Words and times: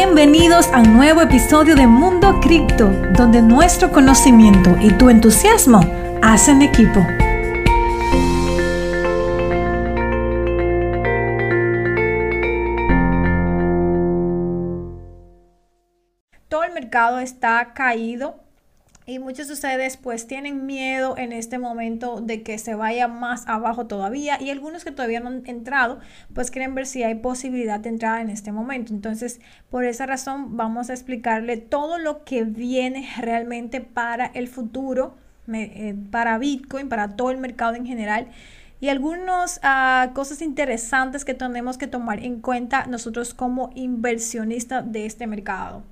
Bienvenidos 0.00 0.68
a 0.72 0.78
un 0.78 0.94
nuevo 0.94 1.22
episodio 1.22 1.74
de 1.74 1.88
Mundo 1.88 2.38
Cripto, 2.40 2.88
donde 3.16 3.42
nuestro 3.42 3.90
conocimiento 3.90 4.76
y 4.80 4.92
tu 4.92 5.10
entusiasmo 5.10 5.80
hacen 6.22 6.62
equipo. 6.62 7.04
Todo 16.48 16.62
el 16.62 16.72
mercado 16.72 17.18
está 17.18 17.72
caído 17.74 18.36
y 19.08 19.18
muchos 19.18 19.46
de 19.46 19.54
ustedes 19.54 19.96
pues 19.96 20.26
tienen 20.26 20.66
miedo 20.66 21.16
en 21.16 21.32
este 21.32 21.58
momento 21.58 22.20
de 22.20 22.42
que 22.42 22.58
se 22.58 22.74
vaya 22.74 23.08
más 23.08 23.48
abajo 23.48 23.86
todavía 23.86 24.36
y 24.38 24.50
algunos 24.50 24.84
que 24.84 24.92
todavía 24.92 25.18
no 25.18 25.28
han 25.28 25.46
entrado 25.46 25.98
pues 26.34 26.50
quieren 26.50 26.74
ver 26.74 26.84
si 26.84 27.02
hay 27.02 27.14
posibilidad 27.14 27.80
de 27.80 27.88
entrada 27.88 28.20
en 28.20 28.28
este 28.28 28.52
momento. 28.52 28.92
Entonces 28.92 29.40
por 29.70 29.86
esa 29.86 30.04
razón 30.04 30.58
vamos 30.58 30.90
a 30.90 30.92
explicarle 30.92 31.56
todo 31.56 31.96
lo 31.96 32.22
que 32.24 32.44
viene 32.44 33.08
realmente 33.18 33.80
para 33.80 34.26
el 34.26 34.46
futuro, 34.46 35.16
eh, 35.50 35.94
para 36.10 36.36
Bitcoin, 36.36 36.90
para 36.90 37.16
todo 37.16 37.30
el 37.30 37.38
mercado 37.38 37.76
en 37.76 37.86
general 37.86 38.26
y 38.78 38.90
algunas 38.90 39.58
ah, 39.62 40.10
cosas 40.12 40.42
interesantes 40.42 41.24
que 41.24 41.32
tenemos 41.32 41.78
que 41.78 41.86
tomar 41.86 42.22
en 42.22 42.42
cuenta 42.42 42.84
nosotros 42.84 43.32
como 43.32 43.70
inversionistas 43.74 44.92
de 44.92 45.06
este 45.06 45.26
mercado. 45.26 45.82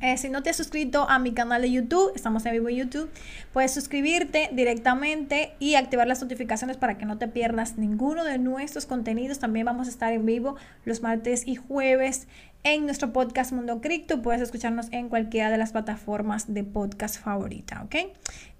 Eh, 0.00 0.16
si 0.18 0.28
no 0.28 0.42
te 0.42 0.50
has 0.50 0.56
suscrito 0.56 1.08
a 1.08 1.18
mi 1.18 1.32
canal 1.32 1.62
de 1.62 1.70
YouTube, 1.70 2.12
estamos 2.14 2.44
en 2.46 2.52
vivo 2.52 2.68
en 2.68 2.76
YouTube, 2.76 3.10
puedes 3.52 3.72
suscribirte 3.72 4.50
directamente 4.52 5.54
y 5.58 5.76
activar 5.76 6.06
las 6.06 6.20
notificaciones 6.20 6.76
para 6.76 6.98
que 6.98 7.06
no 7.06 7.16
te 7.16 7.28
pierdas 7.28 7.78
ninguno 7.78 8.24
de 8.24 8.38
nuestros 8.38 8.86
contenidos. 8.86 9.38
También 9.38 9.66
vamos 9.66 9.86
a 9.86 9.90
estar 9.90 10.12
en 10.12 10.26
vivo 10.26 10.56
los 10.84 11.00
martes 11.00 11.46
y 11.46 11.56
jueves 11.56 12.26
en 12.64 12.86
nuestro 12.86 13.12
podcast 13.12 13.52
Mundo 13.52 13.80
Cripto. 13.80 14.20
Puedes 14.20 14.42
escucharnos 14.42 14.88
en 14.90 15.08
cualquiera 15.08 15.50
de 15.50 15.58
las 15.58 15.72
plataformas 15.72 16.52
de 16.52 16.64
podcast 16.64 17.18
favorita, 17.18 17.82
¿ok? 17.84 17.96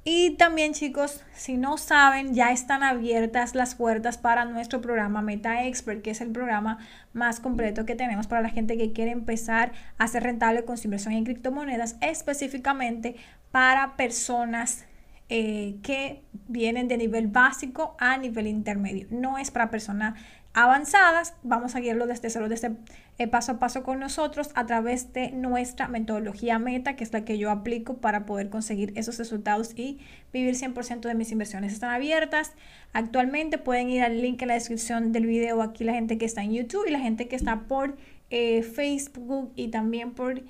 Y 0.07 0.33
también 0.37 0.75
chicos, 0.75 1.23
si 1.33 1.57
no 1.57 1.79
saben, 1.79 2.35
ya 2.35 2.53
están 2.53 2.83
abiertas 2.83 3.55
las 3.55 3.75
puertas 3.75 4.19
para 4.19 4.45
nuestro 4.45 4.83
programa 4.83 5.23
Meta 5.23 5.65
Expert, 5.65 6.03
que 6.03 6.11
es 6.11 6.21
el 6.21 6.31
programa 6.31 6.79
más 7.15 7.41
completo 7.41 7.87
que 7.87 7.95
tenemos 7.95 8.27
para 8.27 8.43
la 8.43 8.51
gente 8.51 8.77
que 8.77 8.93
quiere 8.93 9.13
empezar 9.13 9.73
a 9.97 10.07
ser 10.07 10.25
rentable 10.25 10.67
con 10.67 10.77
su 10.77 10.89
inversión 10.89 11.15
en 11.15 11.25
criptomonedas, 11.25 11.97
específicamente 12.03 13.17
para 13.51 13.97
personas 13.97 14.85
eh, 15.31 15.77
que 15.83 16.23
vienen 16.49 16.87
de 16.87 16.99
nivel 16.99 17.29
básico 17.29 17.97
a 17.99 18.19
nivel 18.19 18.47
intermedio. 18.47 19.07
No 19.11 19.39
es 19.39 19.51
para 19.51 19.71
personas 19.71 20.21
avanzadas. 20.53 21.35
Vamos 21.43 21.75
a 21.75 21.81
guiarlo 21.81 22.07
desde 22.07 22.29
cero, 22.29 22.51
desde 22.51 22.73
eh, 23.19 23.29
paso 23.29 23.53
a 23.53 23.59
paso 23.61 23.85
con 23.85 24.01
nosotros 24.01 24.51
a 24.55 24.67
través 24.67 25.13
de 25.13 25.31
nuestra 25.31 25.87
metodología 25.87 26.59
meta, 26.59 26.97
que 26.97 27.05
es 27.05 27.13
la 27.13 27.25
que 27.25 27.39
yo 27.39 27.51
aplico 27.51 27.99
para 27.99 28.27
poder 28.27 28.51
conseguir 28.51 28.93
esos 28.97 29.19
resultados 29.19 29.73
y 29.77 30.01
vivir 30.33 30.57
100% 30.57 31.01
de 31.01 31.15
mis 31.15 31.31
inversiones. 31.31 31.73
Están 31.73 31.91
abiertas. 31.91 32.55
Actualmente 32.93 33.59
pueden 33.59 33.89
ir 33.89 34.03
al 34.03 34.21
link 34.21 34.43
en 34.43 34.49
la 34.49 34.55
descripción 34.55 35.13
del 35.13 35.27
video 35.27 35.63
aquí 35.63 35.85
la 35.85 35.95
gente 35.95 36.19
que 36.19 36.25
está 36.25 36.43
en 36.43 36.53
YouTube 36.53 36.87
y 36.89 36.91
la 36.91 36.99
gente 36.99 37.29
que 37.29 37.37
está 37.37 37.61
por 37.69 37.97
eh, 38.31 38.63
Facebook 38.63 39.53
y 39.55 39.69
también 39.69 40.11
por 40.11 40.43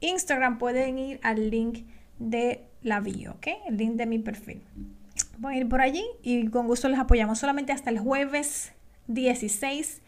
Instagram 0.00 0.58
pueden 0.58 0.98
ir 0.98 1.20
al 1.22 1.48
link 1.48 1.84
de 2.18 2.60
la 2.82 3.00
bio, 3.00 3.32
¿ok? 3.32 3.46
El 3.66 3.78
link 3.78 3.92
de 3.94 4.04
mi 4.04 4.18
perfil. 4.18 4.60
Voy 5.38 5.54
a 5.54 5.56
ir 5.58 5.68
por 5.70 5.80
allí 5.80 6.04
y 6.22 6.48
con 6.48 6.66
gusto 6.66 6.88
les 6.90 6.98
apoyamos 6.98 7.38
solamente 7.38 7.72
hasta 7.72 7.88
el 7.88 7.98
jueves 7.98 8.72
16. 9.06 10.02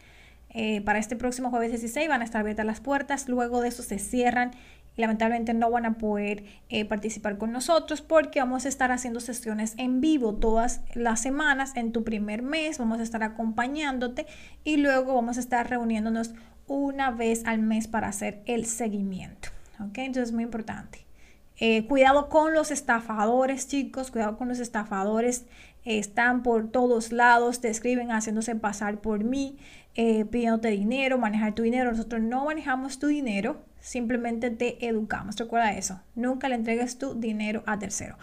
Eh, 0.53 0.81
para 0.81 0.99
este 0.99 1.15
próximo 1.15 1.49
jueves 1.49 1.71
16 1.71 2.07
van 2.07 2.21
a 2.21 2.25
estar 2.25 2.41
abiertas 2.41 2.65
las 2.65 2.79
puertas, 2.79 3.27
luego 3.27 3.61
de 3.61 3.69
eso 3.69 3.83
se 3.83 3.99
cierran 3.99 4.51
y 4.95 5.01
lamentablemente 5.01 5.53
no 5.53 5.71
van 5.71 5.85
a 5.85 5.97
poder 5.97 6.43
eh, 6.69 6.85
participar 6.85 7.37
con 7.37 7.51
nosotros 7.51 8.01
porque 8.01 8.39
vamos 8.39 8.65
a 8.65 8.69
estar 8.69 8.91
haciendo 8.91 9.19
sesiones 9.19 9.73
en 9.77 10.01
vivo 10.01 10.35
todas 10.35 10.81
las 10.93 11.21
semanas 11.21 11.75
en 11.75 11.91
tu 11.91 12.03
primer 12.03 12.43
mes, 12.43 12.77
vamos 12.77 12.99
a 12.99 13.03
estar 13.03 13.23
acompañándote 13.23 14.27
y 14.63 14.77
luego 14.77 15.15
vamos 15.15 15.37
a 15.37 15.39
estar 15.39 15.67
reuniéndonos 15.69 16.33
una 16.67 17.11
vez 17.11 17.43
al 17.45 17.59
mes 17.59 17.87
para 17.87 18.07
hacer 18.07 18.41
el 18.45 18.65
seguimiento. 18.65 19.49
¿Ok? 19.79 19.97
Entonces 19.97 20.29
es 20.29 20.33
muy 20.33 20.43
importante. 20.43 21.05
Eh, 21.57 21.85
cuidado 21.87 22.29
con 22.29 22.53
los 22.53 22.71
estafadores, 22.71 23.67
chicos, 23.67 24.11
cuidado 24.11 24.37
con 24.37 24.47
los 24.47 24.59
estafadores. 24.59 25.45
Están 25.85 26.43
por 26.43 26.71
todos 26.71 27.11
lados, 27.11 27.61
te 27.61 27.69
escriben 27.69 28.09
haciéndose 28.11 28.55
pasar 28.55 29.01
por 29.01 29.23
mí, 29.23 29.57
eh, 29.95 30.25
pidiéndote 30.25 30.69
dinero, 30.69 31.17
manejar 31.17 31.53
tu 31.53 31.63
dinero. 31.63 31.91
Nosotros 31.91 32.21
no 32.21 32.45
manejamos 32.45 32.99
tu 32.99 33.07
dinero, 33.07 33.63
simplemente 33.79 34.49
te 34.49 34.85
educamos. 34.85 35.35
Recuerda 35.37 35.73
eso. 35.73 36.01
Nunca 36.15 36.49
le 36.49 36.55
entregues 36.55 36.97
tu 36.97 37.15
dinero 37.15 37.63
a 37.65 37.79
tercero. 37.79 38.17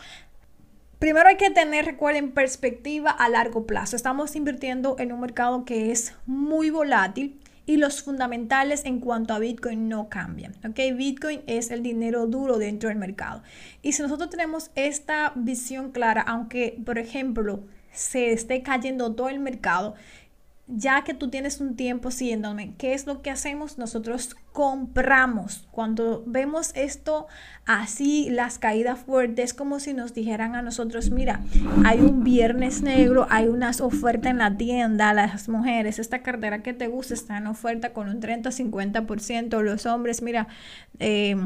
Primero 0.99 1.29
hay 1.29 1.37
que 1.37 1.51
tener, 1.51 1.87
recuerden, 1.87 2.33
perspectiva 2.33 3.11
a 3.11 3.29
largo 3.31 3.67
plazo. 3.67 3.97
Estamos 3.97 4.37
invirtiendo 4.37 4.97
en 4.99 5.13
un 5.13 5.21
mercado 5.21 5.65
que 5.65 5.91
es 5.91 6.15
muy 6.27 6.69
volátil 6.69 7.41
y 7.71 7.77
los 7.77 8.03
fundamentales 8.03 8.85
en 8.85 8.99
cuanto 8.99 9.33
a 9.33 9.39
Bitcoin 9.39 9.89
no 9.89 10.09
cambian. 10.09 10.57
¿ok? 10.69 10.97
Bitcoin 10.97 11.43
es 11.47 11.71
el 11.71 11.85
dinero 11.85 12.27
duro 12.27 12.59
dentro 12.59 12.89
del 12.89 12.99
mercado. 12.99 13.45
Y 13.81 13.93
si 13.93 14.03
nosotros 14.03 14.29
tenemos 14.29 14.73
esta 14.75 15.33
visión 15.37 15.93
clara, 15.93 16.21
aunque 16.21 16.81
por 16.85 16.99
ejemplo 16.99 17.63
se 17.93 18.33
esté 18.33 18.63
cayendo 18.63 19.15
todo 19.15 19.29
el 19.29 19.39
mercado, 19.39 19.95
ya 20.73 21.03
que 21.05 21.15
tú 21.15 21.31
tienes 21.31 21.61
un 21.61 21.77
tiempo 21.77 22.11
siguiéndome, 22.11 22.75
¿qué 22.79 22.95
es 22.95 23.07
lo 23.07 23.23
que 23.23 23.31
hacemos? 23.31 23.79
Nosotros 23.79 24.37
compramos. 24.53 25.69
Cuando 25.71 26.23
vemos 26.27 26.73
esto 26.75 27.27
así, 27.67 28.29
las 28.31 28.59
caídas 28.59 29.01
fuertes, 29.01 29.55
como 29.55 29.81
si 29.81 29.95
nos 29.95 30.15
dijeran 30.15 30.55
a 30.55 30.63
nosotros, 30.63 31.11
mira, 31.11 31.41
hay 31.85 32.01
un 32.01 32.25
viernes 32.25 32.83
negro, 32.83 33.27
hay 33.31 33.49
unas 33.49 33.81
ofertas 33.81 34.31
en 34.31 34.39
la 34.39 34.57
tienda, 34.57 35.13
las 35.13 35.49
mujeres, 35.49 35.99
esta 35.99 36.23
cartera 36.23 36.63
que 36.63 36.73
te 36.73 36.89
gusta 36.89 37.15
está 37.15 37.39
en 37.39 37.47
oferta 37.47 37.93
con 37.93 38.09
un 38.09 38.21
30-50%, 38.21 39.63
los 39.63 39.87
hombres, 39.87 40.23
mira, 40.23 40.49
eh, 40.99 41.37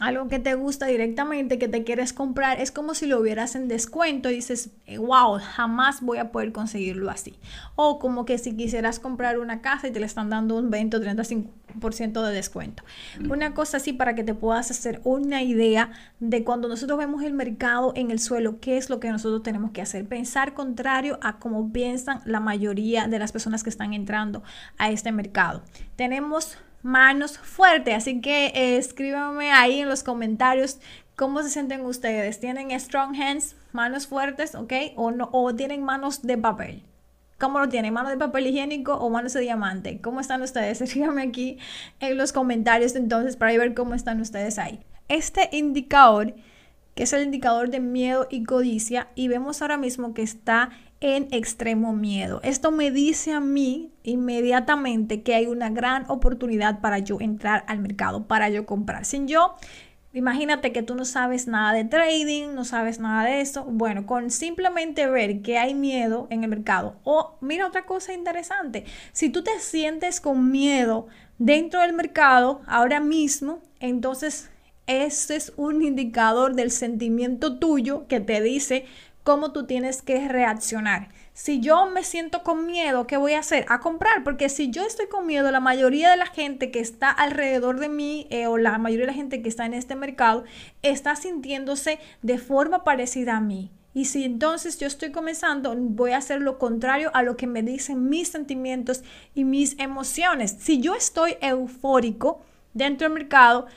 algo 0.00 0.28
que 0.28 0.38
te 0.38 0.54
gusta 0.54 0.86
directamente, 0.86 1.58
que 1.58 1.68
te 1.68 1.84
quieres 1.84 2.12
comprar, 2.12 2.60
es 2.60 2.72
como 2.72 2.94
si 2.94 3.06
lo 3.06 3.20
hubieras 3.20 3.54
en 3.54 3.68
descuento 3.68 4.30
y 4.30 4.36
dices, 4.36 4.70
wow, 4.98 5.38
jamás 5.40 6.00
voy 6.00 6.18
a 6.18 6.32
poder 6.32 6.52
conseguirlo 6.52 7.10
así. 7.10 7.38
O 7.76 7.98
como 7.98 8.24
que 8.24 8.38
si 8.38 8.56
quisieras 8.56 8.98
comprar 8.98 9.38
una 9.38 9.60
casa 9.60 9.88
y 9.88 9.92
te 9.92 10.00
le 10.00 10.06
están 10.06 10.30
dando 10.30 10.56
un 10.56 10.70
20 10.70 10.96
o 10.96 11.00
35% 11.00 12.26
de 12.26 12.32
descuento. 12.32 12.82
Una 13.28 13.54
cosa 13.54 13.76
así 13.76 13.92
para 13.92 14.14
que 14.14 14.24
te 14.24 14.34
puedas 14.34 14.70
hacer 14.70 15.00
una 15.04 15.42
idea 15.42 15.90
de 16.18 16.44
cuando 16.44 16.68
nosotros 16.68 16.98
vemos 16.98 17.22
el 17.22 17.34
mercado 17.34 17.92
en 17.94 18.10
el 18.10 18.18
suelo, 18.18 18.58
qué 18.60 18.78
es 18.78 18.90
lo 18.90 19.00
que 19.00 19.10
nosotros 19.10 19.42
tenemos 19.42 19.70
que 19.72 19.82
hacer. 19.82 20.06
Pensar 20.06 20.54
contrario 20.54 21.18
a 21.22 21.38
como 21.38 21.72
piensan 21.72 22.22
la 22.24 22.40
mayoría 22.40 23.06
de 23.06 23.18
las 23.18 23.32
personas 23.32 23.62
que 23.62 23.70
están 23.70 23.92
entrando 23.92 24.42
a 24.78 24.90
este 24.90 25.12
mercado. 25.12 25.62
Tenemos 25.96 26.56
manos 26.82 27.38
fuertes. 27.38 27.94
Así 27.94 28.20
que 28.20 28.46
eh, 28.46 28.76
escríbanme 28.76 29.52
ahí 29.52 29.80
en 29.80 29.88
los 29.88 30.02
comentarios 30.02 30.78
cómo 31.16 31.42
se 31.42 31.50
sienten 31.50 31.82
ustedes. 31.82 32.40
¿Tienen 32.40 32.78
strong 32.80 33.14
hands, 33.14 33.56
manos 33.72 34.06
fuertes, 34.06 34.54
ok? 34.54 34.72
O, 34.96 35.10
no, 35.10 35.28
o 35.32 35.54
tienen 35.54 35.82
manos 35.82 36.22
de 36.22 36.38
papel. 36.38 36.82
¿Cómo 37.38 37.58
lo 37.58 37.68
tienen? 37.68 37.94
¿Manos 37.94 38.12
de 38.12 38.18
papel 38.18 38.46
higiénico 38.46 38.94
o 38.94 39.08
manos 39.08 39.32
de 39.32 39.40
diamante? 39.40 40.00
¿Cómo 40.00 40.20
están 40.20 40.42
ustedes? 40.42 40.80
Escríbanme 40.82 41.22
aquí 41.22 41.58
en 41.98 42.16
los 42.16 42.32
comentarios 42.32 42.94
entonces 42.94 43.36
para 43.36 43.52
ver 43.52 43.74
cómo 43.74 43.94
están 43.94 44.20
ustedes 44.20 44.58
ahí. 44.58 44.80
Este 45.08 45.48
indicador, 45.52 46.34
que 46.94 47.02
es 47.02 47.12
el 47.12 47.22
indicador 47.22 47.70
de 47.70 47.80
miedo 47.80 48.26
y 48.30 48.44
codicia, 48.44 49.08
y 49.14 49.28
vemos 49.28 49.62
ahora 49.62 49.76
mismo 49.78 50.14
que 50.14 50.22
está 50.22 50.70
en 51.00 51.28
extremo 51.30 51.92
miedo. 51.94 52.40
Esto 52.42 52.70
me 52.70 52.90
dice 52.90 53.32
a 53.32 53.40
mí 53.40 53.92
inmediatamente 54.02 55.22
que 55.22 55.34
hay 55.34 55.46
una 55.46 55.70
gran 55.70 56.04
oportunidad 56.10 56.80
para 56.80 56.98
yo 56.98 57.18
entrar 57.20 57.64
al 57.68 57.80
mercado, 57.80 58.26
para 58.26 58.50
yo 58.50 58.66
comprar. 58.66 59.06
Sin 59.06 59.26
yo, 59.26 59.54
imagínate 60.12 60.72
que 60.72 60.82
tú 60.82 60.94
no 60.94 61.06
sabes 61.06 61.46
nada 61.46 61.72
de 61.72 61.84
trading, 61.84 62.54
no 62.54 62.64
sabes 62.64 63.00
nada 63.00 63.24
de 63.24 63.40
eso. 63.40 63.64
Bueno, 63.64 64.06
con 64.06 64.30
simplemente 64.30 65.06
ver 65.06 65.40
que 65.40 65.56
hay 65.56 65.74
miedo 65.74 66.26
en 66.30 66.44
el 66.44 66.50
mercado. 66.50 66.96
O 67.04 67.38
mira 67.40 67.66
otra 67.66 67.86
cosa 67.86 68.12
interesante, 68.12 68.84
si 69.12 69.30
tú 69.30 69.42
te 69.42 69.58
sientes 69.58 70.20
con 70.20 70.50
miedo 70.50 71.06
dentro 71.38 71.80
del 71.80 71.94
mercado 71.94 72.60
ahora 72.66 73.00
mismo, 73.00 73.60
entonces 73.80 74.50
ese 74.86 75.36
es 75.36 75.52
un 75.56 75.82
indicador 75.82 76.56
del 76.56 76.72
sentimiento 76.72 77.58
tuyo 77.58 78.06
que 78.08 78.18
te 78.18 78.42
dice 78.42 78.86
cómo 79.30 79.52
tú 79.52 79.64
tienes 79.64 80.02
que 80.02 80.26
reaccionar. 80.26 81.10
Si 81.34 81.60
yo 81.60 81.88
me 81.88 82.02
siento 82.02 82.42
con 82.42 82.66
miedo, 82.66 83.06
¿qué 83.06 83.16
voy 83.16 83.34
a 83.34 83.38
hacer? 83.38 83.64
A 83.68 83.78
comprar, 83.78 84.24
porque 84.24 84.48
si 84.48 84.72
yo 84.72 84.84
estoy 84.84 85.06
con 85.06 85.24
miedo, 85.24 85.52
la 85.52 85.60
mayoría 85.60 86.10
de 86.10 86.16
la 86.16 86.26
gente 86.26 86.72
que 86.72 86.80
está 86.80 87.10
alrededor 87.10 87.78
de 87.78 87.88
mí 87.88 88.26
eh, 88.30 88.48
o 88.48 88.58
la 88.58 88.76
mayoría 88.78 89.06
de 89.06 89.12
la 89.12 89.16
gente 89.16 89.40
que 89.40 89.48
está 89.48 89.66
en 89.66 89.74
este 89.74 89.94
mercado 89.94 90.42
está 90.82 91.14
sintiéndose 91.14 92.00
de 92.22 92.38
forma 92.38 92.82
parecida 92.82 93.36
a 93.36 93.40
mí. 93.40 93.70
Y 93.94 94.06
si 94.06 94.24
entonces 94.24 94.80
yo 94.80 94.88
estoy 94.88 95.12
comenzando, 95.12 95.76
voy 95.76 96.10
a 96.10 96.16
hacer 96.16 96.40
lo 96.40 96.58
contrario 96.58 97.12
a 97.14 97.22
lo 97.22 97.36
que 97.36 97.46
me 97.46 97.62
dicen 97.62 98.08
mis 98.08 98.30
sentimientos 98.30 99.04
y 99.32 99.44
mis 99.44 99.78
emociones. 99.78 100.56
Si 100.58 100.80
yo 100.80 100.96
estoy 100.96 101.36
eufórico 101.40 102.42
dentro 102.74 103.06
del 103.06 103.16
mercado, 103.16 103.68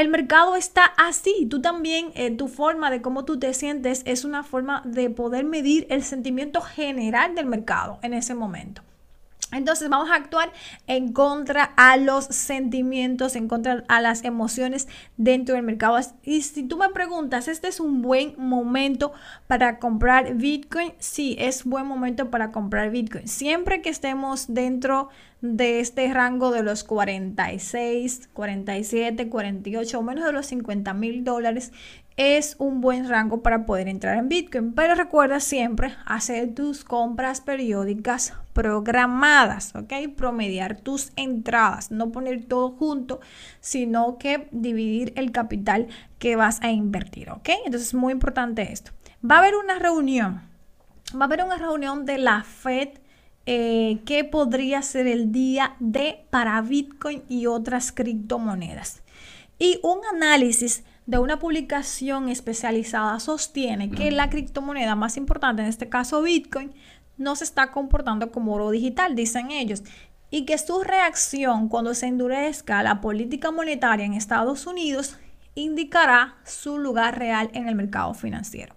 el 0.00 0.08
mercado 0.08 0.56
está 0.56 0.84
así. 0.84 1.46
Tú 1.50 1.60
también, 1.60 2.12
eh, 2.14 2.30
tu 2.30 2.48
forma 2.48 2.90
de 2.90 3.02
cómo 3.02 3.24
tú 3.24 3.38
te 3.38 3.52
sientes 3.54 4.02
es 4.04 4.24
una 4.24 4.42
forma 4.42 4.82
de 4.84 5.10
poder 5.10 5.44
medir 5.44 5.86
el 5.90 6.02
sentimiento 6.02 6.60
general 6.60 7.34
del 7.34 7.46
mercado 7.46 7.98
en 8.02 8.14
ese 8.14 8.34
momento. 8.34 8.82
Entonces 9.50 9.88
vamos 9.88 10.10
a 10.10 10.16
actuar 10.16 10.52
en 10.86 11.12
contra 11.12 11.64
a 11.76 11.96
los 11.96 12.26
sentimientos, 12.26 13.34
en 13.34 13.48
contra 13.48 13.84
a 13.88 14.00
las 14.00 14.24
emociones 14.24 14.88
dentro 15.16 15.54
del 15.54 15.64
mercado. 15.64 15.98
Y 16.22 16.42
si 16.42 16.64
tú 16.64 16.76
me 16.76 16.90
preguntas, 16.90 17.48
¿este 17.48 17.68
es 17.68 17.80
un 17.80 18.02
buen 18.02 18.34
momento 18.36 19.12
para 19.46 19.78
comprar 19.78 20.34
Bitcoin? 20.34 20.92
Sí, 20.98 21.36
es 21.38 21.64
buen 21.64 21.86
momento 21.86 22.30
para 22.30 22.52
comprar 22.52 22.90
Bitcoin. 22.90 23.26
Siempre 23.26 23.80
que 23.80 23.88
estemos 23.88 24.52
dentro 24.52 25.08
de 25.40 25.80
este 25.80 26.12
rango 26.12 26.50
de 26.50 26.62
los 26.62 26.84
46, 26.84 28.28
47, 28.34 29.28
48 29.28 29.98
o 29.98 30.02
menos 30.02 30.24
de 30.24 30.32
los 30.32 30.46
50 30.46 30.92
mil 30.94 31.24
dólares, 31.24 31.72
es 32.18 32.56
un 32.58 32.80
buen 32.80 33.08
rango 33.08 33.42
para 33.42 33.64
poder 33.64 33.86
entrar 33.86 34.18
en 34.18 34.28
Bitcoin. 34.28 34.74
Pero 34.74 34.96
recuerda 34.96 35.38
siempre 35.38 35.94
hacer 36.04 36.52
tus 36.52 36.84
compras 36.84 37.40
periódicas 37.40 38.34
programadas, 38.52 39.72
¿ok? 39.76 39.92
Promediar 40.16 40.80
tus 40.80 41.12
entradas, 41.14 41.92
no 41.92 42.10
poner 42.10 42.44
todo 42.44 42.72
junto, 42.72 43.20
sino 43.60 44.18
que 44.18 44.48
dividir 44.50 45.12
el 45.14 45.30
capital 45.30 45.86
que 46.18 46.34
vas 46.34 46.60
a 46.60 46.72
invertir, 46.72 47.30
¿ok? 47.30 47.50
Entonces 47.64 47.88
es 47.88 47.94
muy 47.94 48.12
importante 48.12 48.72
esto. 48.72 48.90
Va 49.24 49.36
a 49.36 49.38
haber 49.38 49.54
una 49.54 49.78
reunión, 49.78 50.42
va 51.14 51.20
a 51.20 51.24
haber 51.24 51.44
una 51.44 51.56
reunión 51.56 52.04
de 52.04 52.18
la 52.18 52.42
Fed 52.42 52.88
eh, 53.46 54.00
que 54.04 54.24
podría 54.24 54.82
ser 54.82 55.06
el 55.06 55.30
día 55.30 55.76
de 55.78 56.24
para 56.30 56.60
Bitcoin 56.62 57.22
y 57.28 57.46
otras 57.46 57.92
criptomonedas. 57.92 59.02
Y 59.60 59.78
un 59.84 60.00
análisis 60.12 60.82
de 61.08 61.18
una 61.18 61.38
publicación 61.38 62.28
especializada 62.28 63.18
sostiene 63.18 63.90
que 63.90 64.10
la 64.10 64.28
criptomoneda 64.28 64.94
más 64.94 65.16
importante, 65.16 65.62
en 65.62 65.68
este 65.68 65.88
caso 65.88 66.20
Bitcoin, 66.20 66.70
no 67.16 67.34
se 67.34 67.44
está 67.44 67.70
comportando 67.70 68.30
como 68.30 68.52
oro 68.52 68.70
digital, 68.70 69.14
dicen 69.16 69.50
ellos, 69.50 69.82
y 70.30 70.44
que 70.44 70.58
su 70.58 70.82
reacción 70.82 71.70
cuando 71.70 71.94
se 71.94 72.08
endurezca 72.08 72.82
la 72.82 73.00
política 73.00 73.50
monetaria 73.50 74.04
en 74.04 74.12
Estados 74.12 74.66
Unidos 74.66 75.16
indicará 75.54 76.36
su 76.44 76.76
lugar 76.76 77.18
real 77.18 77.48
en 77.54 77.68
el 77.68 77.74
mercado 77.74 78.12
financiero. 78.12 78.74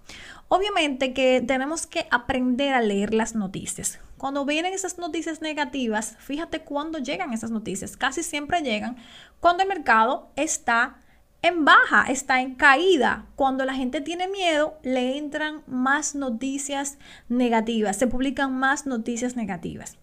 Obviamente 0.48 1.14
que 1.14 1.44
tenemos 1.46 1.86
que 1.86 2.08
aprender 2.12 2.74
a 2.74 2.82
leer 2.82 3.14
las 3.14 3.36
noticias. 3.36 4.00
Cuando 4.18 4.46
vienen 4.46 4.74
esas 4.74 4.98
noticias 4.98 5.42
negativas, 5.42 6.16
fíjate 6.20 6.62
cuándo 6.62 6.98
llegan 6.98 7.34
esas 7.34 7.52
noticias. 7.52 7.98
Casi 7.98 8.24
siempre 8.24 8.62
llegan 8.62 8.96
cuando 9.42 9.64
el 9.64 9.70
mercado 9.70 10.30
está 10.38 11.01
en 11.42 11.66
baja, 11.66 12.06
está 12.08 12.42
en 12.42 12.56
caída. 12.56 13.26
Cuando 13.36 13.66
la 13.66 13.74
gente 13.74 14.02
tiene 14.02 14.28
miedo, 14.28 14.78
le 14.84 15.18
entran 15.18 15.64
más 15.68 16.16
noticias 16.16 16.98
negativas, 17.30 17.98
se 17.98 18.08
publican 18.08 18.54
más 18.54 18.86
noticias 18.86 19.36
negativas. 19.36 19.98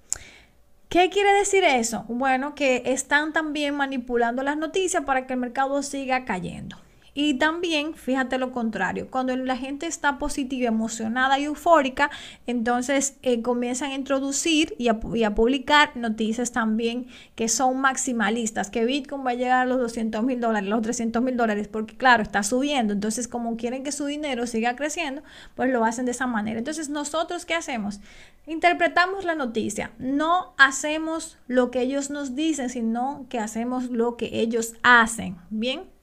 ¿Qué 0.88 1.10
quiere 1.10 1.32
decir 1.34 1.64
eso? 1.64 2.04
Bueno, 2.08 2.54
que 2.54 2.82
están 2.86 3.32
también 3.32 3.74
manipulando 3.74 4.42
las 4.42 4.56
noticias 4.56 5.04
para 5.04 5.26
que 5.26 5.34
el 5.34 5.38
mercado 5.38 5.82
siga 5.82 6.24
cayendo. 6.24 6.78
Y 7.20 7.34
también, 7.34 7.94
fíjate 7.94 8.38
lo 8.38 8.52
contrario, 8.52 9.08
cuando 9.10 9.34
la 9.34 9.56
gente 9.56 9.88
está 9.88 10.20
positiva, 10.20 10.68
emocionada 10.68 11.36
y 11.40 11.46
eufórica, 11.46 12.12
entonces 12.46 13.16
eh, 13.22 13.42
comienzan 13.42 13.90
a 13.90 13.96
introducir 13.96 14.76
y 14.78 14.86
a, 14.86 15.00
y 15.12 15.24
a, 15.24 15.34
publicar 15.34 15.96
noticias 15.96 16.52
también 16.52 17.08
que 17.34 17.48
son 17.48 17.80
maximalistas, 17.80 18.70
que 18.70 18.84
Bitcoin 18.84 19.26
va 19.26 19.32
a 19.32 19.34
llegar 19.34 19.62
a 19.62 19.64
los 19.64 19.78
200 19.78 20.22
mil 20.22 20.38
dólares, 20.40 20.70
los 20.70 20.80
300 20.80 21.20
mil 21.20 21.36
dólares, 21.36 21.66
porque 21.66 21.96
claro, 21.96 22.22
está 22.22 22.44
subiendo. 22.44 22.92
Entonces, 22.92 23.26
como 23.26 23.56
quieren 23.56 23.82
que 23.82 23.90
su 23.90 24.06
dinero 24.06 24.46
siga 24.46 24.76
creciendo, 24.76 25.24
pues 25.56 25.72
lo 25.72 25.84
hacen 25.84 26.04
de 26.04 26.12
esa 26.12 26.28
manera. 26.28 26.60
Entonces, 26.60 26.88
nosotros, 26.88 27.44
¿qué 27.44 27.54
hacemos? 27.54 27.98
Interpretamos 28.46 29.24
la 29.24 29.34
noticia, 29.34 29.90
no 29.98 30.54
hacemos 30.56 31.36
lo 31.48 31.72
que 31.72 31.80
ellos 31.80 32.10
nos 32.10 32.36
dicen, 32.36 32.70
sino 32.70 33.26
que 33.28 33.40
hacemos 33.40 33.90
lo 33.90 34.16
que 34.16 34.38
ellos 34.38 34.74
hacen. 34.84 35.36
Bien. 35.50 35.97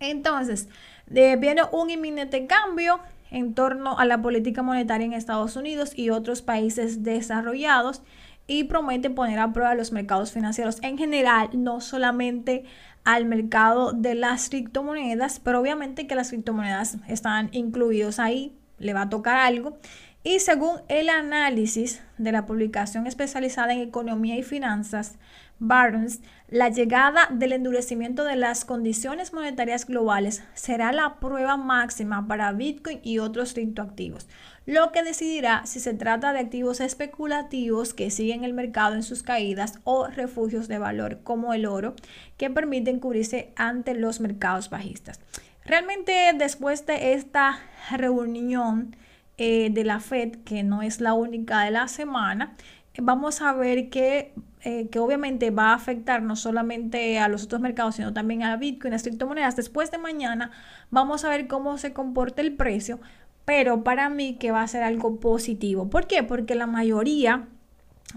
Entonces, 0.00 0.68
viene 1.06 1.62
un 1.72 1.90
inminente 1.90 2.46
cambio 2.46 3.00
en 3.30 3.54
torno 3.54 3.98
a 3.98 4.04
la 4.04 4.22
política 4.22 4.62
monetaria 4.62 5.06
en 5.06 5.12
Estados 5.12 5.56
Unidos 5.56 5.92
y 5.96 6.10
otros 6.10 6.42
países 6.42 7.02
desarrollados 7.02 8.02
y 8.46 8.64
promete 8.64 9.10
poner 9.10 9.38
a 9.38 9.52
prueba 9.52 9.74
los 9.74 9.90
mercados 9.90 10.30
financieros 10.32 10.78
en 10.82 10.98
general, 10.98 11.48
no 11.52 11.80
solamente 11.80 12.64
al 13.02 13.24
mercado 13.24 13.92
de 13.92 14.14
las 14.14 14.48
criptomonedas, 14.50 15.40
pero 15.40 15.60
obviamente 15.60 16.06
que 16.06 16.14
las 16.14 16.28
criptomonedas 16.28 16.98
están 17.08 17.48
incluidos 17.52 18.18
ahí, 18.18 18.56
le 18.78 18.92
va 18.92 19.02
a 19.02 19.08
tocar 19.08 19.36
algo. 19.36 19.78
Y 20.22 20.38
según 20.40 20.80
el 20.88 21.10
análisis 21.10 22.02
de 22.16 22.32
la 22.32 22.46
publicación 22.46 23.06
especializada 23.06 23.74
en 23.74 23.80
economía 23.80 24.36
y 24.36 24.42
finanzas, 24.42 25.18
Barnes, 25.58 26.20
la 26.48 26.68
llegada 26.68 27.28
del 27.30 27.52
endurecimiento 27.52 28.24
de 28.24 28.36
las 28.36 28.64
condiciones 28.64 29.32
monetarias 29.32 29.86
globales 29.86 30.42
será 30.54 30.92
la 30.92 31.16
prueba 31.20 31.56
máxima 31.56 32.26
para 32.26 32.52
Bitcoin 32.52 33.00
y 33.02 33.18
otros 33.18 33.54
criptoactivos, 33.54 34.26
lo 34.66 34.92
que 34.92 35.02
decidirá 35.02 35.64
si 35.66 35.80
se 35.80 35.94
trata 35.94 36.32
de 36.32 36.40
activos 36.40 36.80
especulativos 36.80 37.94
que 37.94 38.10
siguen 38.10 38.44
el 38.44 38.52
mercado 38.52 38.94
en 38.94 39.02
sus 39.02 39.22
caídas 39.22 39.78
o 39.84 40.06
refugios 40.08 40.68
de 40.68 40.78
valor 40.78 41.20
como 41.22 41.54
el 41.54 41.66
oro 41.66 41.94
que 42.36 42.50
permiten 42.50 42.98
cubrirse 42.98 43.52
ante 43.56 43.94
los 43.94 44.20
mercados 44.20 44.70
bajistas. 44.70 45.20
Realmente 45.64 46.32
después 46.36 46.84
de 46.84 47.14
esta 47.14 47.58
reunión 47.90 48.96
eh, 49.38 49.70
de 49.70 49.84
la 49.84 50.00
Fed, 50.00 50.36
que 50.44 50.62
no 50.62 50.82
es 50.82 51.00
la 51.00 51.14
única 51.14 51.62
de 51.62 51.70
la 51.70 51.88
semana, 51.88 52.54
vamos 52.98 53.40
a 53.40 53.52
ver 53.52 53.88
que 53.88 54.32
eh, 54.66 54.88
que 54.88 54.98
obviamente 54.98 55.50
va 55.50 55.72
a 55.72 55.74
afectar 55.74 56.22
no 56.22 56.36
solamente 56.36 57.18
a 57.18 57.28
los 57.28 57.44
otros 57.44 57.60
mercados, 57.60 57.96
sino 57.96 58.14
también 58.14 58.42
a 58.42 58.56
Bitcoin, 58.56 58.94
a 58.94 58.98
criptomonedas. 58.98 59.56
Después 59.56 59.90
de 59.90 59.98
mañana 59.98 60.52
vamos 60.90 61.22
a 61.26 61.28
ver 61.28 61.46
cómo 61.46 61.76
se 61.76 61.92
comporta 61.92 62.40
el 62.40 62.56
precio, 62.56 62.98
pero 63.44 63.84
para 63.84 64.08
mí 64.08 64.36
que 64.36 64.52
va 64.52 64.62
a 64.62 64.68
ser 64.68 64.82
algo 64.82 65.20
positivo. 65.20 65.90
¿Por 65.90 66.06
qué? 66.06 66.22
Porque 66.22 66.54
la 66.54 66.66
mayoría 66.66 67.46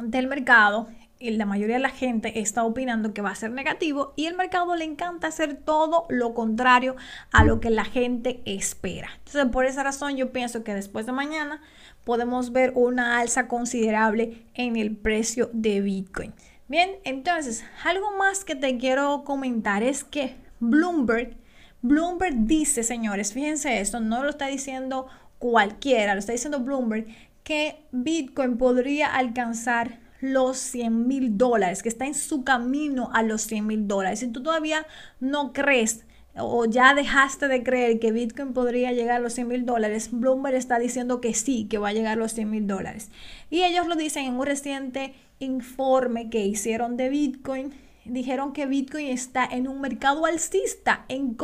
del 0.01 0.27
mercado 0.27 0.88
la 1.19 1.45
mayoría 1.45 1.75
de 1.75 1.81
la 1.81 1.89
gente 1.89 2.39
está 2.39 2.63
opinando 2.63 3.13
que 3.13 3.21
va 3.21 3.31
a 3.31 3.35
ser 3.35 3.51
negativo 3.51 4.13
y 4.15 4.25
el 4.25 4.35
mercado 4.35 4.75
le 4.75 4.85
encanta 4.85 5.27
hacer 5.27 5.56
todo 5.56 6.06
lo 6.09 6.33
contrario 6.33 6.95
a 7.31 7.44
lo 7.44 7.59
que 7.59 7.69
la 7.69 7.85
gente 7.85 8.42
espera. 8.45 9.09
Entonces, 9.19 9.45
por 9.51 9.65
esa 9.65 9.83
razón 9.83 10.15
yo 10.15 10.31
pienso 10.31 10.63
que 10.63 10.73
después 10.73 11.06
de 11.06 11.11
mañana 11.11 11.61
podemos 12.03 12.51
ver 12.51 12.71
una 12.75 13.19
alza 13.19 13.47
considerable 13.47 14.45
en 14.53 14.75
el 14.75 14.95
precio 14.95 15.49
de 15.53 15.81
Bitcoin. 15.81 16.33
Bien, 16.68 16.92
entonces, 17.03 17.63
algo 17.83 18.18
más 18.18 18.44
que 18.44 18.56
te 18.56 18.77
quiero 18.77 19.23
comentar 19.23 19.83
es 19.83 20.03
que 20.03 20.35
Bloomberg, 20.59 21.35
Bloomberg 21.81 22.45
dice, 22.45 22.83
señores, 22.83 23.33
fíjense 23.33 23.80
esto, 23.80 23.99
no 23.99 24.23
lo 24.23 24.30
está 24.30 24.47
diciendo 24.47 25.07
cualquiera, 25.39 26.13
lo 26.13 26.19
está 26.19 26.33
diciendo 26.33 26.59
Bloomberg, 26.59 27.07
que 27.44 27.85
Bitcoin 27.92 28.57
podría 28.57 29.07
alcanzar 29.15 29.99
los 30.19 30.57
100 30.57 31.07
mil 31.07 31.38
dólares, 31.38 31.83
que 31.83 31.90
está 31.90 32.06
en 32.06 32.16
su 32.16 32.44
camino 32.44 33.09
a 33.14 33.24
los 33.24 33.44
100 33.44 33.68
mil 33.68 33.88
dólares. 33.88 34.19
Si 34.19 34.28
tú 34.28 34.44
todavía 34.44 34.86
no 35.19 35.54
crees 35.54 36.06
o 36.40 36.66
ya 36.66 36.94
dejaste 36.94 37.47
de 37.47 37.64
creer 37.64 38.00
que 38.00 38.12
Bitcoin 38.12 38.54
podría 38.54 38.92
llegar 38.92 39.18
a 39.18 39.19
los 39.19 39.33
100 39.33 39.47
mil 39.47 39.66
dólares, 39.66 40.09
Bloomberg 40.12 40.56
está 40.56 40.78
diciendo 40.80 41.19
que 41.19 41.33
sí, 41.33 41.68
que 41.69 41.78
va 41.78 41.90
a 41.90 41.94
llegar 41.94 42.14
a 42.14 42.21
los 42.21 42.33
100 42.33 42.50
mil 42.50 42.68
dólares. 42.68 43.09
Y 43.50 43.64
ellos 43.64 43.88
lo 43.88 43.95
dicen 43.95 44.26
en 44.26 44.36
un 44.36 44.45
reciente 44.45 45.16
informe 45.40 46.30
que 46.30 46.45
hicieron 46.45 46.97
de 46.97 47.09
Bitcoin. 47.09 47.74
Dijeron 48.06 48.54
que 48.54 48.68
Bitcoin 48.68 49.07
está 49.07 49.45
en 49.45 49.68
un 49.68 49.81
mercado 49.81 50.26
alcista, 50.26 51.06
en, 51.09 51.36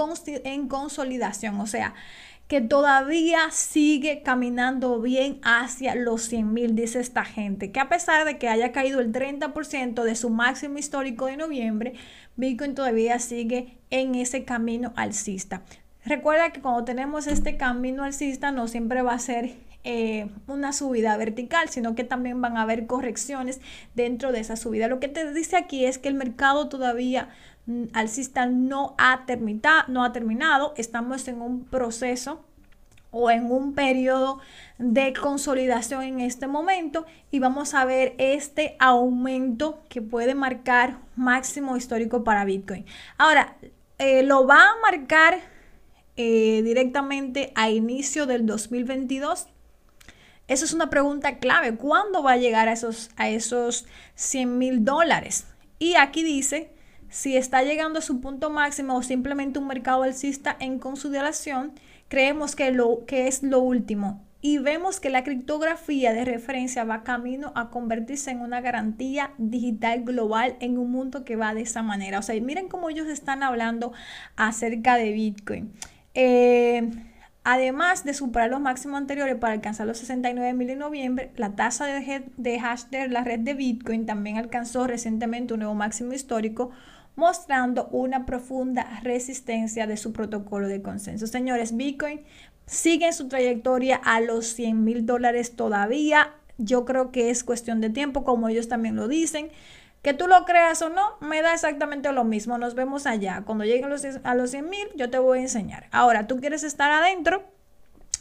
en 0.43 0.67
consolidación. 0.67 1.59
O 1.59 1.67
sea, 1.67 1.93
que 2.53 2.61
todavía 2.61 3.49
sigue 3.49 4.21
caminando 4.21 5.01
bien 5.01 5.39
hacia 5.41 5.95
los 5.95 6.21
100 6.21 6.53
mil, 6.53 6.75
dice 6.75 6.99
esta 6.99 7.25
gente, 7.25 7.71
que 7.71 7.79
a 7.79 7.89
pesar 7.89 8.25
de 8.25 8.37
que 8.37 8.47
haya 8.47 8.71
caído 8.71 8.99
el 8.99 9.11
30% 9.11 10.03
de 10.03 10.13
su 10.13 10.29
máximo 10.29 10.77
histórico 10.77 11.25
de 11.25 11.35
noviembre, 11.35 11.93
Bitcoin 12.35 12.75
todavía 12.75 13.17
sigue 13.17 13.79
en 13.89 14.13
ese 14.13 14.43
camino 14.43 14.93
alcista. 14.95 15.63
Recuerda 16.05 16.51
que 16.51 16.61
cuando 16.61 16.83
tenemos 16.83 17.25
este 17.25 17.57
camino 17.57 18.03
alcista 18.03 18.51
no 18.51 18.67
siempre 18.67 19.01
va 19.01 19.15
a 19.15 19.19
ser 19.19 19.55
eh, 19.83 20.29
una 20.45 20.73
subida 20.73 21.17
vertical, 21.17 21.69
sino 21.69 21.95
que 21.95 22.03
también 22.03 22.39
van 22.39 22.57
a 22.57 22.61
haber 22.61 22.85
correcciones 22.85 23.61
dentro 23.95 24.31
de 24.31 24.41
esa 24.41 24.57
subida. 24.57 24.87
Lo 24.87 24.99
que 24.99 25.07
te 25.07 25.33
dice 25.33 25.57
aquí 25.57 25.85
es 25.85 25.97
que 25.97 26.07
el 26.07 26.13
mercado 26.13 26.69
todavía 26.69 27.29
alcista 27.93 28.45
no 28.45 28.95
ha, 28.97 29.25
no 29.87 30.03
ha 30.03 30.11
terminado, 30.11 30.73
estamos 30.77 31.27
en 31.27 31.41
un 31.41 31.65
proceso 31.65 32.43
o 33.11 33.29
en 33.29 33.51
un 33.51 33.73
periodo 33.73 34.39
de 34.79 35.13
consolidación 35.13 36.03
en 36.03 36.19
este 36.19 36.47
momento 36.47 37.05
y 37.31 37.39
vamos 37.39 37.73
a 37.75 37.85
ver 37.85 38.15
este 38.17 38.75
aumento 38.79 39.81
que 39.87 40.01
puede 40.01 40.33
marcar 40.33 40.97
máximo 41.15 41.77
histórico 41.77 42.23
para 42.23 42.43
Bitcoin. 42.43 42.85
Ahora, 43.17 43.55
eh, 43.99 44.23
lo 44.23 44.47
va 44.47 44.63
a 44.63 44.81
marcar 44.81 45.39
eh, 46.17 46.61
directamente 46.63 47.53
a 47.55 47.69
inicio 47.69 48.25
del 48.25 48.45
2022. 48.47 49.47
Esa 50.47 50.65
es 50.65 50.73
una 50.73 50.89
pregunta 50.89 51.37
clave. 51.37 51.75
¿Cuándo 51.75 52.23
va 52.23 52.33
a 52.33 52.37
llegar 52.37 52.67
a 52.67 52.73
esos, 52.73 53.11
a 53.15 53.29
esos 53.29 53.85
100 54.15 54.57
mil 54.57 54.83
dólares? 54.83 55.45
Y 55.77 55.95
aquí 55.95 56.23
dice 56.23 56.71
si 57.13 57.37
está 57.37 57.61
llegando 57.61 57.99
a 57.99 58.01
su 58.01 58.21
punto 58.21 58.49
máximo 58.49 58.95
o 58.95 59.03
simplemente 59.03 59.59
un 59.59 59.67
mercado 59.67 60.01
alcista 60.01 60.57
en 60.59 60.79
consideración 60.79 61.73
creemos 62.07 62.55
que, 62.55 62.71
lo, 62.71 63.05
que 63.05 63.27
es 63.27 63.43
lo 63.43 63.59
último 63.59 64.25
y 64.41 64.57
vemos 64.57 64.99
que 64.99 65.11
la 65.11 65.23
criptografía 65.23 66.11
de 66.11 66.25
referencia 66.25 66.83
va 66.85 67.03
camino 67.03 67.51
a 67.55 67.69
convertirse 67.69 68.31
en 68.31 68.41
una 68.41 68.61
garantía 68.61 69.29
digital 69.37 70.03
global 70.03 70.57
en 70.59 70.79
un 70.79 70.91
mundo 70.91 71.23
que 71.23 71.37
va 71.37 71.53
de 71.53 71.61
esa 71.61 71.81
manera. 71.81 72.19
O 72.19 72.23
sea, 72.23 72.39
miren 72.41 72.67
cómo 72.67 72.89
ellos 72.89 73.07
están 73.07 73.41
hablando 73.41 73.93
acerca 74.35 74.95
de 74.95 75.13
Bitcoin. 75.13 75.71
Eh, 76.13 76.91
además 77.45 78.03
de 78.03 78.13
superar 78.13 78.49
los 78.49 78.59
máximos 78.59 78.97
anteriores 78.97 79.35
para 79.37 79.53
alcanzar 79.53 79.87
los 79.87 79.99
69 79.99 80.53
mil 80.53 80.71
en 80.71 80.79
noviembre, 80.79 81.31
la 81.37 81.55
tasa 81.55 81.85
de, 81.85 82.23
de 82.35 83.07
la 83.07 83.23
red 83.23 83.39
de 83.39 83.53
Bitcoin 83.53 84.05
también 84.05 84.37
alcanzó 84.37 84.87
recientemente 84.87 85.53
un 85.53 85.61
nuevo 85.61 85.75
máximo 85.75 86.11
histórico 86.11 86.71
mostrando 87.15 87.87
una 87.91 88.25
profunda 88.25 88.99
resistencia 89.03 89.87
de 89.87 89.97
su 89.97 90.13
protocolo 90.13 90.67
de 90.67 90.81
consenso. 90.81 91.27
Señores, 91.27 91.75
Bitcoin 91.75 92.21
sigue 92.65 93.07
en 93.07 93.13
su 93.13 93.27
trayectoria 93.27 93.95
a 93.95 94.19
los 94.19 94.47
100 94.47 94.83
mil 94.83 95.05
dólares 95.05 95.55
todavía. 95.55 96.33
Yo 96.57 96.85
creo 96.85 97.11
que 97.11 97.29
es 97.29 97.43
cuestión 97.43 97.81
de 97.81 97.89
tiempo, 97.89 98.23
como 98.23 98.49
ellos 98.49 98.67
también 98.67 98.95
lo 98.95 99.07
dicen. 99.07 99.49
Que 100.01 100.13
tú 100.13 100.27
lo 100.27 100.43
creas 100.43 100.81
o 100.81 100.89
no, 100.89 101.17
me 101.21 101.41
da 101.41 101.53
exactamente 101.53 102.11
lo 102.11 102.25
mismo. 102.25 102.57
Nos 102.57 102.75
vemos 102.75 103.05
allá. 103.05 103.43
Cuando 103.45 103.63
lleguen 103.63 103.85
a 104.23 104.35
los 104.35 104.51
100 104.51 104.69
mil, 104.69 104.87
yo 104.95 105.09
te 105.09 105.17
voy 105.17 105.39
a 105.39 105.41
enseñar. 105.43 105.87
Ahora, 105.91 106.27
tú 106.27 106.41
quieres 106.41 106.63
estar 106.63 106.91
adentro, 106.91 107.43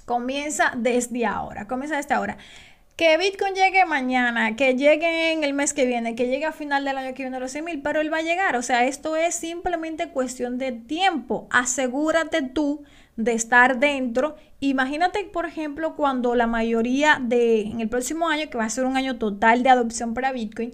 comienza 0.04 0.72
desde 0.76 1.26
ahora. 1.26 1.66
Comienza 1.66 1.96
desde 1.96 2.14
ahora. 2.14 2.36
Que 3.02 3.18
Bitcoin 3.18 3.56
llegue 3.56 3.84
mañana, 3.84 4.54
que 4.54 4.76
llegue 4.76 5.32
en 5.32 5.42
el 5.42 5.54
mes 5.54 5.74
que 5.74 5.86
viene, 5.86 6.14
que 6.14 6.28
llegue 6.28 6.44
a 6.44 6.52
final 6.52 6.84
del 6.84 6.96
año 6.96 7.14
que 7.14 7.24
viene 7.24 7.36
a 7.36 7.40
los 7.40 7.50
100 7.50 7.64
mil, 7.64 7.82
pero 7.82 8.00
él 8.00 8.12
va 8.12 8.18
a 8.18 8.22
llegar. 8.22 8.54
O 8.54 8.62
sea, 8.62 8.86
esto 8.86 9.16
es 9.16 9.34
simplemente 9.34 10.10
cuestión 10.10 10.56
de 10.56 10.70
tiempo. 10.70 11.48
Asegúrate 11.50 12.42
tú 12.42 12.84
de 13.16 13.32
estar 13.32 13.80
dentro. 13.80 14.36
Imagínate, 14.60 15.24
por 15.24 15.46
ejemplo, 15.46 15.96
cuando 15.96 16.36
la 16.36 16.46
mayoría 16.46 17.18
de, 17.20 17.62
en 17.62 17.80
el 17.80 17.88
próximo 17.88 18.28
año, 18.28 18.48
que 18.48 18.58
va 18.58 18.66
a 18.66 18.70
ser 18.70 18.84
un 18.84 18.96
año 18.96 19.18
total 19.18 19.64
de 19.64 19.70
adopción 19.70 20.14
para 20.14 20.30
Bitcoin, 20.30 20.70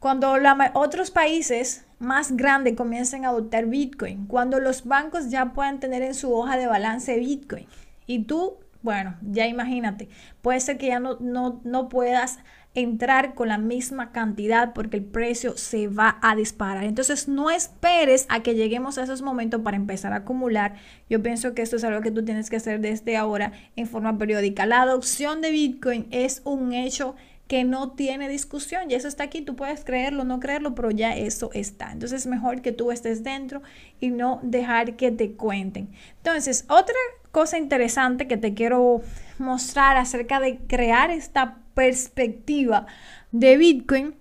cuando 0.00 0.34
otros 0.74 1.10
países 1.10 1.86
más 1.98 2.36
grandes 2.36 2.76
comiencen 2.76 3.24
a 3.24 3.30
adoptar 3.30 3.64
Bitcoin, 3.64 4.26
cuando 4.26 4.60
los 4.60 4.84
bancos 4.84 5.30
ya 5.30 5.54
puedan 5.54 5.80
tener 5.80 6.02
en 6.02 6.12
su 6.12 6.30
hoja 6.30 6.58
de 6.58 6.66
balance 6.66 7.18
Bitcoin 7.18 7.66
y 8.06 8.24
tú 8.24 8.58
bueno, 8.82 9.16
ya 9.22 9.46
imagínate, 9.46 10.08
puede 10.40 10.60
ser 10.60 10.78
que 10.78 10.86
ya 10.86 11.00
no, 11.00 11.18
no, 11.20 11.88
puedas 11.88 12.38
entrar 12.74 13.34
con 13.34 13.48
la 13.48 13.58
misma 13.58 14.12
cantidad 14.12 14.72
porque 14.72 14.98
el 14.98 15.04
precio 15.04 15.56
se 15.56 15.88
va 15.88 16.18
a 16.22 16.36
disparar. 16.36 16.84
Entonces 16.84 17.26
no 17.26 17.50
esperes 17.50 18.26
a 18.28 18.42
que 18.42 18.54
lleguemos 18.54 18.98
a 18.98 19.02
esos 19.02 19.22
momentos 19.22 19.62
para 19.62 19.76
empezar 19.76 20.12
a 20.12 20.16
acumular. 20.16 20.74
Yo 21.10 21.22
pienso 21.22 21.54
que 21.54 21.62
esto 21.62 21.76
es 21.76 21.84
algo 21.84 22.02
que 22.02 22.12
tú 22.12 22.24
tienes 22.24 22.50
que 22.50 22.56
hacer 22.56 22.80
desde 22.80 23.16
ahora 23.16 23.52
en 23.74 23.88
forma 23.88 24.16
periódica. 24.16 24.64
La 24.66 24.82
adopción 24.82 25.40
de 25.40 25.50
Bitcoin 25.50 26.06
es 26.10 26.40
un 26.44 26.72
hecho 26.72 27.16
que 27.48 27.64
no 27.64 27.92
tiene 27.92 28.28
discusión. 28.28 28.90
Y 28.90 28.94
eso 28.94 29.08
está 29.08 29.24
aquí, 29.24 29.40
tú 29.40 29.56
puedes 29.56 29.82
creerlo 29.82 30.22
o 30.22 30.24
no 30.26 30.38
creerlo, 30.38 30.74
pero 30.74 30.90
ya 30.90 31.16
eso 31.16 31.50
está. 31.54 31.90
Entonces 31.90 32.20
es 32.20 32.26
mejor 32.26 32.60
que 32.60 32.72
tú 32.72 32.92
estés 32.92 33.24
dentro 33.24 33.62
y 33.98 34.10
no 34.10 34.38
dejar 34.42 34.96
que 34.96 35.10
te 35.10 35.32
cuenten. 35.32 35.88
Entonces, 36.18 36.66
otra 36.68 36.94
cosa 37.38 37.56
interesante 37.56 38.26
que 38.26 38.36
te 38.36 38.52
quiero 38.52 39.00
mostrar 39.38 39.96
acerca 39.96 40.40
de 40.40 40.58
crear 40.58 41.12
esta 41.12 41.58
perspectiva 41.74 42.88
de 43.30 43.56
Bitcoin 43.56 44.16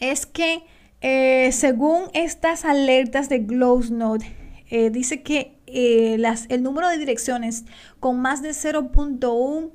es 0.00 0.26
que 0.26 0.64
eh, 1.02 1.52
según 1.52 2.06
estas 2.14 2.64
alertas 2.64 3.28
de 3.28 3.38
Glowsnode, 3.38 4.26
eh, 4.70 4.90
dice 4.90 5.22
que 5.22 5.56
eh, 5.68 6.16
las, 6.18 6.46
el 6.48 6.64
número 6.64 6.88
de 6.88 6.98
direcciones 6.98 7.64
con 8.00 8.18
más 8.18 8.42
de 8.42 8.50
0.1 8.50 9.70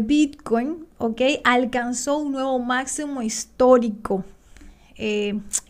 Bitcoin, 0.00 0.84
¿ok? 0.98 1.22
Alcanzó 1.42 2.18
un 2.18 2.32
nuevo 2.32 2.58
máximo 2.58 3.22
histórico, 3.22 4.26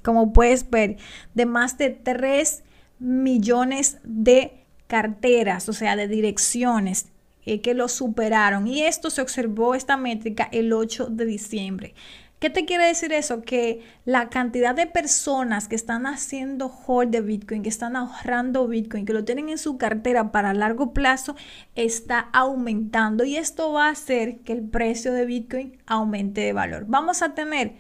como 0.03 0.33
puedes 0.33 0.69
ver, 0.69 0.97
de 1.35 1.47
más 1.47 1.79
de 1.79 1.91
3 1.91 2.65
millones 2.99 3.99
de 4.03 4.58
carteras, 4.89 5.69
o 5.69 5.73
sea, 5.73 5.95
de 5.95 6.09
direcciones 6.09 7.07
eh, 7.47 7.61
que 7.61 7.75
lo 7.75 7.89
superaron. 7.89 8.67
Y 8.67 8.83
esto 8.83 9.11
se 9.11 9.23
observó, 9.23 9.77
esta 9.77 9.97
métrica, 9.97 10.49
el 10.51 10.73
8 10.73 11.07
de 11.07 11.25
diciembre. 11.25 11.95
¿Qué 12.39 12.51
te 12.51 12.65
quiere 12.65 12.85
decir 12.85 13.13
eso? 13.13 13.43
Que 13.43 13.83
la 14.05 14.29
cantidad 14.29 14.73
de 14.73 14.87
personas 14.87 15.67
que 15.67 15.75
están 15.75 16.07
haciendo 16.07 16.73
hold 16.87 17.11
de 17.11 17.21
Bitcoin, 17.21 17.65
que 17.65 17.69
están 17.69 17.97
ahorrando 17.97 18.69
Bitcoin, 18.69 19.05
que 19.05 19.13
lo 19.13 19.25
tienen 19.25 19.49
en 19.49 19.59
su 19.59 19.77
cartera 19.77 20.31
para 20.31 20.55
largo 20.55 20.93
plazo, 20.93 21.35
está 21.75 22.29
aumentando. 22.33 23.25
Y 23.25 23.37
esto 23.37 23.73
va 23.73 23.87
a 23.87 23.91
hacer 23.91 24.39
que 24.41 24.53
el 24.53 24.63
precio 24.63 25.13
de 25.13 25.27
Bitcoin 25.27 25.79
aumente 25.87 26.43
de 26.43 26.53
valor. 26.53 26.85
Vamos 26.87 27.23
a 27.23 27.35
tener, 27.35 27.73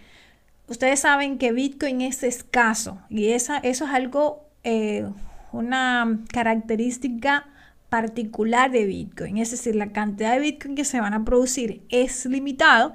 ustedes 0.67 1.01
saben 1.01 1.39
que 1.39 1.53
Bitcoin 1.53 2.01
es 2.01 2.25
escaso 2.25 2.99
y 3.09 3.29
esa, 3.29 3.59
eso 3.59 3.85
es 3.85 3.91
algo, 3.93 4.49
eh, 4.65 5.09
una 5.53 6.21
característica 6.33 7.47
particular 7.89 8.71
de 8.71 8.85
Bitcoin, 8.85 9.39
es 9.39 9.51
decir, 9.51 9.75
la 9.75 9.93
cantidad 9.93 10.33
de 10.33 10.41
Bitcoin 10.41 10.75
que 10.75 10.85
se 10.85 11.01
van 11.01 11.15
a 11.15 11.25
producir 11.25 11.83
es 11.89 12.27
limitado 12.27 12.95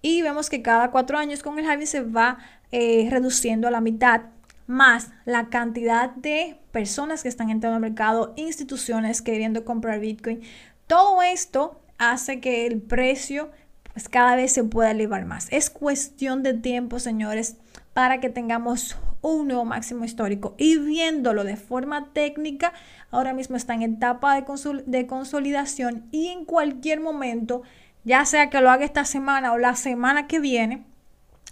y 0.00 0.22
vemos 0.22 0.48
que 0.48 0.62
cada 0.62 0.90
cuatro 0.90 1.18
años 1.18 1.42
con 1.42 1.58
el 1.58 1.68
halving 1.68 1.86
se 1.86 2.02
va 2.02 2.38
eh, 2.70 3.08
reduciendo 3.10 3.66
a 3.66 3.70
la 3.70 3.80
mitad 3.80 4.22
más 4.66 5.10
la 5.24 5.48
cantidad 5.48 6.10
de 6.10 6.58
personas 6.70 7.22
que 7.22 7.28
están 7.28 7.50
entrando 7.50 7.76
al 7.76 7.80
mercado, 7.80 8.34
instituciones 8.36 9.22
queriendo 9.22 9.64
comprar 9.64 9.98
Bitcoin. 9.98 10.42
Todo 10.86 11.22
esto 11.22 11.80
hace 11.96 12.38
que 12.40 12.66
el 12.66 12.80
precio 12.80 13.50
pues 13.92 14.08
cada 14.08 14.36
vez 14.36 14.52
se 14.52 14.62
pueda 14.62 14.92
elevar 14.92 15.24
más. 15.24 15.48
Es 15.50 15.70
cuestión 15.70 16.44
de 16.44 16.54
tiempo, 16.54 17.00
señores, 17.00 17.56
para 17.94 18.20
que 18.20 18.28
tengamos 18.28 18.96
un 19.22 19.48
nuevo 19.48 19.64
máximo 19.64 20.04
histórico. 20.04 20.54
Y 20.58 20.78
viéndolo 20.78 21.44
de 21.44 21.56
forma 21.56 22.12
técnica, 22.12 22.72
ahora 23.10 23.32
mismo 23.32 23.56
está 23.56 23.74
en 23.74 23.82
etapa 23.82 24.34
de, 24.34 24.44
de 24.86 25.06
consolidación 25.06 26.04
y 26.10 26.28
en 26.28 26.44
cualquier 26.44 27.00
momento, 27.00 27.62
ya 28.04 28.24
sea 28.24 28.50
que 28.50 28.60
lo 28.60 28.70
haga 28.70 28.84
esta 28.84 29.04
semana 29.04 29.52
o 29.52 29.58
la 29.58 29.74
semana 29.76 30.26
que 30.26 30.40
viene, 30.40 30.84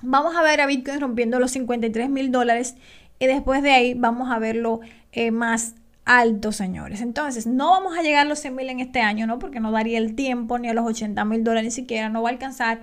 vamos 0.03 0.37
a 0.37 0.43
ver 0.43 0.61
a 0.61 0.67
Bitcoin 0.67 1.01
rompiendo 1.01 1.39
los 1.39 1.53
53 1.53 2.09
mil 2.11 2.31
dólares 2.31 2.77
y 3.19 3.27
después 3.27 3.63
de 3.63 3.73
ahí 3.73 3.95
vamos 3.95 4.31
a 4.31 4.39
verlo 4.39 4.81
eh, 5.13 5.31
más 5.31 5.75
alto, 6.05 6.53
señores. 6.53 7.01
Entonces, 7.01 7.47
no 7.47 7.71
vamos 7.71 7.99
a 7.99 8.03
llegar 8.03 8.27
a 8.27 8.29
los 8.29 8.39
100 8.39 8.55
mil 8.55 8.69
en 8.71 8.81
este 8.81 9.01
año, 9.01 9.27
¿no? 9.27 9.39
Porque 9.39 9.61
no 9.61 9.73
daría 9.73 9.99
el 9.99 10.15
tiempo 10.15 10.59
ni 10.59 10.69
a 10.69 10.75
los 10.75 10.87
80 10.87 11.25
mil 11.25 11.43
dólares 11.45 11.65
ni 11.65 11.71
siquiera, 11.73 12.09
no 12.09 12.23
va 12.23 12.29
a 12.29 12.33
alcanzar 12.33 12.81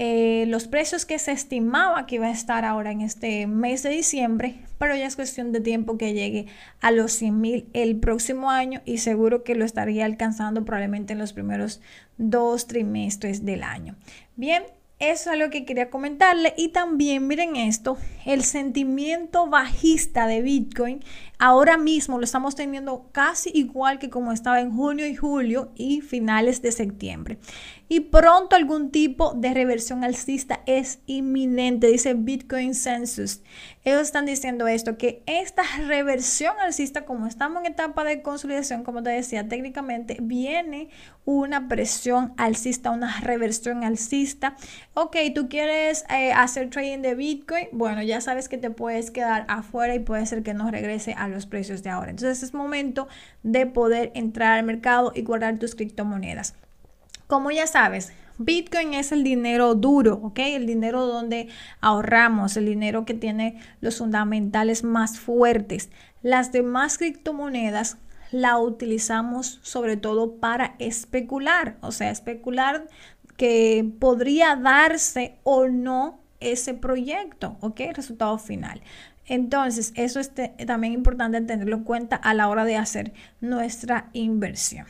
eh, 0.00 0.44
los 0.46 0.68
precios 0.68 1.04
que 1.04 1.18
se 1.18 1.32
estimaba 1.32 2.06
que 2.06 2.14
iba 2.14 2.28
a 2.28 2.30
estar 2.30 2.64
ahora 2.64 2.92
en 2.92 3.00
este 3.00 3.48
mes 3.48 3.82
de 3.82 3.90
diciembre, 3.90 4.54
pero 4.78 4.94
ya 4.94 5.04
es 5.04 5.16
cuestión 5.16 5.50
de 5.50 5.60
tiempo 5.60 5.98
que 5.98 6.12
llegue 6.12 6.46
a 6.80 6.92
los 6.92 7.10
100 7.14 7.40
mil 7.40 7.68
el 7.72 7.96
próximo 7.96 8.48
año 8.48 8.80
y 8.84 8.98
seguro 8.98 9.42
que 9.42 9.56
lo 9.56 9.64
estaría 9.64 10.04
alcanzando 10.04 10.64
probablemente 10.64 11.14
en 11.14 11.18
los 11.18 11.32
primeros 11.32 11.80
dos 12.16 12.68
trimestres 12.68 13.44
del 13.44 13.64
año. 13.64 13.96
Bien, 14.36 14.62
eso 15.00 15.32
es 15.32 15.38
lo 15.40 15.50
que 15.50 15.64
quería 15.64 15.90
comentarle. 15.90 16.54
Y 16.56 16.68
también, 16.68 17.26
miren 17.26 17.56
esto, 17.56 17.98
el 18.24 18.44
sentimiento 18.44 19.48
bajista 19.48 20.28
de 20.28 20.42
Bitcoin 20.42 21.02
ahora 21.38 21.76
mismo 21.76 22.18
lo 22.18 22.24
estamos 22.24 22.54
teniendo 22.54 23.08
casi 23.12 23.50
igual 23.54 23.98
que 23.98 24.10
como 24.10 24.32
estaba 24.32 24.60
en 24.60 24.74
junio 24.74 25.06
y 25.06 25.14
julio 25.14 25.70
y 25.74 26.00
finales 26.00 26.62
de 26.62 26.72
septiembre. 26.72 27.38
y 27.90 28.00
pronto 28.00 28.54
algún 28.54 28.90
tipo 28.90 29.32
de 29.32 29.54
reversión 29.54 30.04
alcista 30.04 30.60
es 30.66 30.98
inminente, 31.06 31.86
dice 31.86 32.12
Bitcoin 32.12 32.74
Census. 32.74 33.40
Ellos 33.82 34.02
están 34.02 34.26
diciendo 34.26 34.68
esto, 34.68 34.98
que 34.98 35.22
esta 35.24 35.62
reversión 35.86 36.54
alcista, 36.60 37.06
como 37.06 37.26
estamos 37.26 37.60
en 37.62 37.72
etapa 37.72 38.04
de 38.04 38.20
consolidación, 38.20 38.84
como 38.84 39.02
te 39.02 39.08
decía, 39.08 39.48
técnicamente 39.48 40.18
viene 40.20 40.90
una 41.24 41.68
presión 41.68 42.34
alcista, 42.36 42.90
una 42.90 43.20
reversión 43.20 43.84
alcista. 43.84 44.56
Ok, 44.92 45.16
tú 45.34 45.48
quieres 45.48 46.04
eh, 46.10 46.32
hacer 46.32 46.68
trading 46.68 47.00
de 47.00 47.14
Bitcoin, 47.14 47.68
bueno, 47.72 48.02
ya 48.02 48.20
sabes 48.20 48.48
que 48.50 48.58
te 48.58 48.70
puedes 48.70 49.10
quedar 49.10 49.46
afuera 49.48 49.94
y 49.94 50.00
puede 50.00 50.26
ser 50.26 50.42
que 50.42 50.52
no 50.52 50.70
regrese 50.70 51.14
a 51.16 51.27
los 51.28 51.46
precios 51.46 51.82
de 51.82 51.90
ahora. 51.90 52.10
Entonces 52.10 52.42
es 52.42 52.54
momento 52.54 53.08
de 53.42 53.66
poder 53.66 54.12
entrar 54.14 54.58
al 54.58 54.64
mercado 54.64 55.12
y 55.14 55.22
guardar 55.22 55.58
tus 55.58 55.74
criptomonedas. 55.74 56.54
Como 57.26 57.50
ya 57.50 57.66
sabes, 57.66 58.12
Bitcoin 58.38 58.94
es 58.94 59.10
el 59.12 59.24
dinero 59.24 59.74
duro, 59.74 60.20
¿ok? 60.22 60.38
El 60.38 60.66
dinero 60.66 61.06
donde 61.06 61.48
ahorramos, 61.80 62.56
el 62.56 62.66
dinero 62.66 63.04
que 63.04 63.14
tiene 63.14 63.60
los 63.80 63.98
fundamentales 63.98 64.84
más 64.84 65.18
fuertes. 65.18 65.90
Las 66.22 66.52
demás 66.52 66.98
criptomonedas 66.98 67.98
la 68.30 68.58
utilizamos 68.58 69.58
sobre 69.62 69.96
todo 69.96 70.36
para 70.36 70.76
especular, 70.78 71.76
o 71.80 71.92
sea, 71.92 72.10
especular 72.10 72.86
que 73.36 73.88
podría 73.98 74.56
darse 74.56 75.36
o 75.42 75.66
no 75.68 76.20
ese 76.40 76.74
proyecto, 76.74 77.56
¿ok? 77.60 77.80
Resultado 77.94 78.38
final. 78.38 78.80
Entonces, 79.28 79.92
eso 79.94 80.20
es 80.20 80.32
también 80.66 80.92
importante 80.92 81.40
tenerlo 81.42 81.76
en 81.76 81.84
cuenta 81.84 82.16
a 82.16 82.34
la 82.34 82.48
hora 82.48 82.64
de 82.64 82.76
hacer 82.76 83.12
nuestra 83.40 84.08
inversión. 84.12 84.86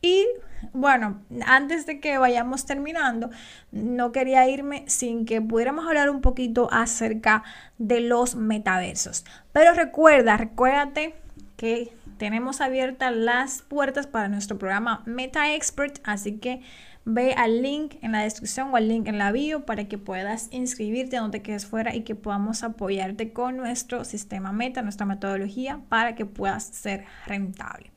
Y 0.00 0.26
bueno, 0.72 1.22
antes 1.46 1.86
de 1.86 2.00
que 2.00 2.18
vayamos 2.18 2.66
terminando, 2.66 3.30
no 3.70 4.12
quería 4.12 4.48
irme 4.48 4.84
sin 4.86 5.26
que 5.26 5.40
pudiéramos 5.40 5.86
hablar 5.86 6.10
un 6.10 6.20
poquito 6.20 6.68
acerca 6.72 7.44
de 7.78 8.00
los 8.00 8.34
metaversos. 8.34 9.24
Pero 9.52 9.74
recuerda, 9.74 10.36
recuérdate 10.36 11.14
que 11.56 11.92
tenemos 12.18 12.60
abiertas 12.60 13.14
las 13.14 13.62
puertas 13.62 14.06
para 14.06 14.28
nuestro 14.28 14.58
programa 14.58 15.02
Meta 15.06 15.54
Expert, 15.54 15.98
así 16.04 16.38
que 16.38 16.62
ve 17.04 17.34
al 17.34 17.62
link 17.62 17.96
en 18.02 18.12
la 18.12 18.20
descripción 18.20 18.70
o 18.72 18.76
al 18.76 18.88
link 18.88 19.08
en 19.08 19.18
la 19.18 19.32
bio 19.32 19.64
para 19.66 19.88
que 19.88 19.98
puedas 19.98 20.48
inscribirte, 20.52 21.16
no 21.16 21.30
te 21.30 21.42
quedes 21.42 21.66
fuera 21.66 21.94
y 21.94 22.02
que 22.02 22.14
podamos 22.14 22.62
apoyarte 22.62 23.32
con 23.32 23.56
nuestro 23.56 24.04
sistema 24.04 24.52
Meta, 24.52 24.82
nuestra 24.82 25.06
metodología 25.06 25.80
para 25.88 26.14
que 26.14 26.26
puedas 26.26 26.64
ser 26.64 27.04
rentable. 27.26 27.90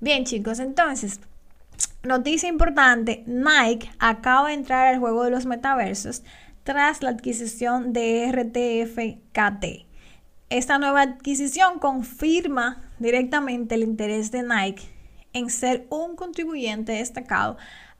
Bien 0.00 0.24
chicos, 0.24 0.60
entonces 0.60 1.20
Noticia 2.02 2.48
importante, 2.48 3.24
Nike 3.26 3.90
acaba 3.98 4.48
de 4.48 4.54
entrar 4.54 4.86
al 4.86 5.00
juego 5.00 5.24
de 5.24 5.30
los 5.30 5.44
metaversos 5.44 6.22
tras 6.62 7.02
la 7.02 7.10
adquisición 7.10 7.92
de 7.92 8.30
RTFKT. 8.30 9.86
Esta 10.48 10.78
nueva 10.78 11.02
adquisición 11.02 11.80
confirma 11.80 12.82
directamente 13.00 13.74
el 13.74 13.82
interés 13.82 14.30
de 14.30 14.44
Nike 14.44 14.84
en 15.32 15.50
ser 15.50 15.86
un 15.90 16.14
contribuyente 16.14 16.92
destacado 16.92 17.56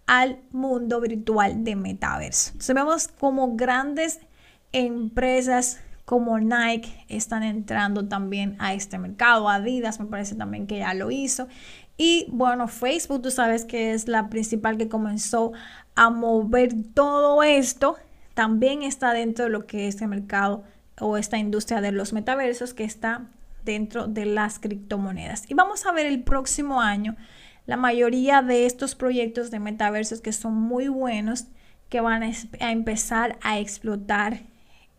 al 0.07 0.39
mundo 0.51 1.01
virtual 1.01 1.65
de 1.65 1.77
metaverso. 1.77 2.51
Entonces 2.53 2.75
vemos 2.75 3.09
como 3.09 3.57
grandes 3.57 4.21
empresas 4.73 5.81
como 6.07 6.39
Nike 6.39 7.05
están 7.09 7.43
entrando 7.43 8.07
también 8.07 8.57
a 8.61 8.75
este 8.75 8.97
mercado. 8.97 9.49
Adidas 9.49 9.99
me 9.99 10.07
parece 10.07 10.37
también 10.37 10.67
que 10.67 10.79
ya 10.79 10.95
lo 10.95 11.11
hizo. 11.11 11.49
Y 11.99 12.27
bueno, 12.31 12.69
Facebook, 12.69 13.23
tú 13.23 13.31
sabes 13.31 13.65
que 13.65 13.93
es 13.93 14.07
la 14.07 14.29
principal 14.29 14.79
que 14.79 14.89
comenzó 14.89 15.53
a 15.97 16.11
mover 16.11 16.73
todo 16.95 17.43
esto. 17.43 17.97
También 18.35 18.83
está 18.83 19.13
dentro 19.13 19.47
de 19.47 19.51
lo 19.51 19.67
que 19.67 19.89
es 19.89 20.01
el 20.01 20.09
mercado 20.09 20.63
o 21.01 21.17
esta 21.17 21.39
industria 21.39 21.81
de 21.81 21.91
los 21.91 22.13
metaversos 22.13 22.73
que 22.73 22.85
está 22.85 23.27
dentro 23.65 24.07
de 24.07 24.27
las 24.27 24.61
criptomonedas. 24.61 25.51
Y 25.51 25.55
vamos 25.55 25.87
a 25.87 25.93
ver 25.93 26.07
el 26.07 26.23
próximo 26.23 26.81
año 26.81 27.17
la 27.66 27.76
mayoría 27.76 28.42
de 28.42 28.66
estos 28.66 28.94
proyectos 28.94 29.50
de 29.50 29.61
metaversos 29.61 30.20
que 30.20 30.32
son 30.32 30.54
muy 30.54 30.88
buenos 30.88 31.46
que 31.88 32.00
van 32.00 32.23
a, 32.23 32.32
empezar 32.70 33.38
a 33.42 33.58
explotar 33.58 34.40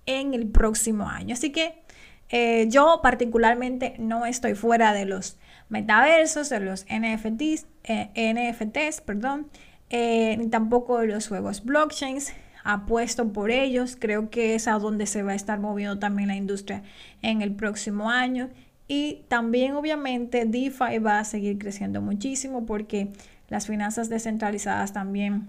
en 0.05 0.33
el 0.33 0.47
próximo 0.47 1.09
año. 1.09 1.33
Así 1.33 1.51
que 1.51 1.81
eh, 2.29 2.67
yo 2.69 3.00
particularmente 3.01 3.95
no 4.00 4.25
estoy 4.25 4.55
fuera 4.55 4.93
de 4.93 5.05
los 5.05 5.38
metaversos, 5.69 6.50
de 6.50 6.59
los 6.59 6.86
NFTs, 6.86 7.67
eh, 7.83 8.09
NFTs 8.15 9.01
perdón, 9.01 9.47
eh, 9.89 10.36
ni 10.38 10.47
tampoco 10.47 11.00
de 11.00 11.07
los 11.07 11.27
juegos 11.27 11.63
blockchains. 11.63 12.33
Apuesto 12.63 13.31
por 13.31 13.50
ellos, 13.50 13.95
creo 13.97 14.29
que 14.29 14.53
es 14.53 14.67
a 14.67 14.74
donde 14.74 15.05
se 15.05 15.24
va 15.24 15.31
a 15.31 15.36
estar 15.36 15.57
moviendo 15.57 16.00
también 16.00 16.27
la 16.27 16.36
industria 16.36 16.83
en 17.21 17.41
el 17.41 17.55
próximo 17.55 18.09
año. 18.09 18.50
Y 18.88 19.25
también 19.27 19.74
obviamente 19.75 20.46
DeFi 20.46 21.00
va 21.00 21.20
a 21.20 21.24
seguir 21.25 21.58
creciendo 21.58 22.02
muchísimo 22.02 22.65
porque 22.65 23.12
las 23.50 23.67
finanzas 23.67 24.10
descentralizadas 24.10 24.93
también 24.93 25.47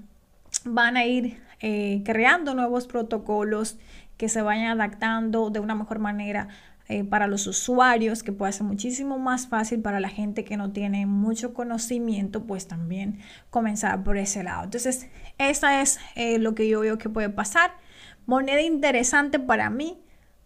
van 0.64 0.96
a 0.96 1.04
ir 1.04 1.40
eh, 1.60 2.02
creando 2.04 2.54
nuevos 2.54 2.86
protocolos 2.86 3.78
que 4.16 4.28
se 4.28 4.42
vayan 4.42 4.66
adaptando 4.80 5.50
de 5.50 5.60
una 5.60 5.74
mejor 5.74 5.98
manera 6.00 6.48
eh, 6.90 7.04
para 7.04 7.26
los 7.26 7.46
usuarios, 7.46 8.22
que 8.22 8.32
puede 8.32 8.52
ser 8.52 8.64
muchísimo 8.64 9.18
más 9.18 9.46
fácil 9.46 9.80
para 9.80 10.00
la 10.00 10.08
gente 10.08 10.44
que 10.44 10.56
no 10.56 10.72
tiene 10.72 11.04
mucho 11.04 11.52
conocimiento, 11.52 12.44
pues 12.44 12.66
también 12.66 13.18
comenzar 13.50 14.02
por 14.02 14.16
ese 14.16 14.42
lado. 14.42 14.64
Entonces, 14.64 15.06
esa 15.36 15.82
es 15.82 15.98
eh, 16.14 16.38
lo 16.38 16.54
que 16.54 16.66
yo 16.66 16.80
veo 16.80 16.96
que 16.96 17.10
puede 17.10 17.28
pasar. 17.28 17.72
Moneda 18.24 18.62
interesante 18.62 19.38
para 19.38 19.68
mí, 19.68 19.98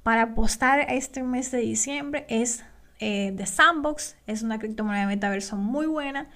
para 0.03 0.23
apostar 0.23 0.81
este 0.89 1.23
mes 1.23 1.53
de 1.53 1.59
diciembre, 1.59 2.27
es 2.29 2.65
eh, 3.05 3.33
de 3.33 3.47
Sandbox. 3.47 4.15
Es 4.29 4.43
una 4.43 4.61
criptomoneda 4.61 5.01
de 5.01 5.09
metaverso 5.09 5.57
muy 5.57 5.87
buena. 5.87 6.29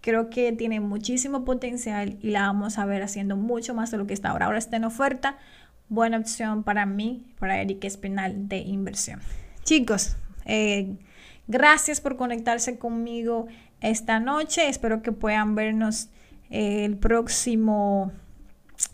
Creo 0.00 0.30
que 0.30 0.52
tiene 0.52 0.78
muchísimo 0.78 1.44
potencial 1.44 2.16
y 2.22 2.30
la 2.30 2.42
vamos 2.42 2.78
a 2.78 2.86
ver 2.86 3.02
haciendo 3.02 3.36
mucho 3.36 3.74
más 3.74 3.90
de 3.90 3.96
lo 3.96 4.06
que 4.06 4.14
está 4.14 4.30
ahora. 4.30 4.46
Ahora 4.46 4.58
está 4.58 4.76
en 4.76 4.84
oferta. 4.84 5.36
Buena 5.88 6.18
opción 6.18 6.62
para 6.62 6.86
mí, 6.86 7.34
para 7.40 7.60
Eric 7.60 7.82
Espinal 7.82 8.48
de 8.48 8.58
inversión. 8.58 9.18
Chicos, 9.64 10.16
eh, 10.44 10.96
gracias 11.48 12.00
por 12.00 12.16
conectarse 12.16 12.78
conmigo 12.78 13.48
esta 13.80 14.20
noche. 14.20 14.68
Espero 14.68 15.02
que 15.02 15.10
puedan 15.10 15.56
vernos 15.56 16.08
eh, 16.50 16.84
el 16.84 16.98
próximo 16.98 18.12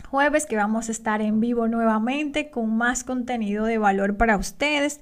jueves 0.09 0.47
que 0.47 0.55
vamos 0.55 0.89
a 0.89 0.91
estar 0.91 1.21
en 1.21 1.39
vivo 1.39 1.67
nuevamente 1.67 2.49
con 2.49 2.75
más 2.75 3.03
contenido 3.03 3.65
de 3.65 3.77
valor 3.77 4.17
para 4.17 4.35
ustedes 4.35 5.01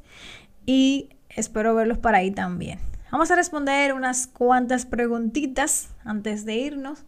y 0.65 1.11
espero 1.37 1.73
verlos 1.75 1.99
por 1.99 2.15
ahí 2.15 2.31
también. 2.31 2.79
Vamos 3.11 3.31
a 3.31 3.35
responder 3.35 3.93
unas 3.93 4.27
cuantas 4.27 4.85
preguntitas 4.85 5.89
antes 6.03 6.43
de 6.43 6.55
irnos. 6.55 7.05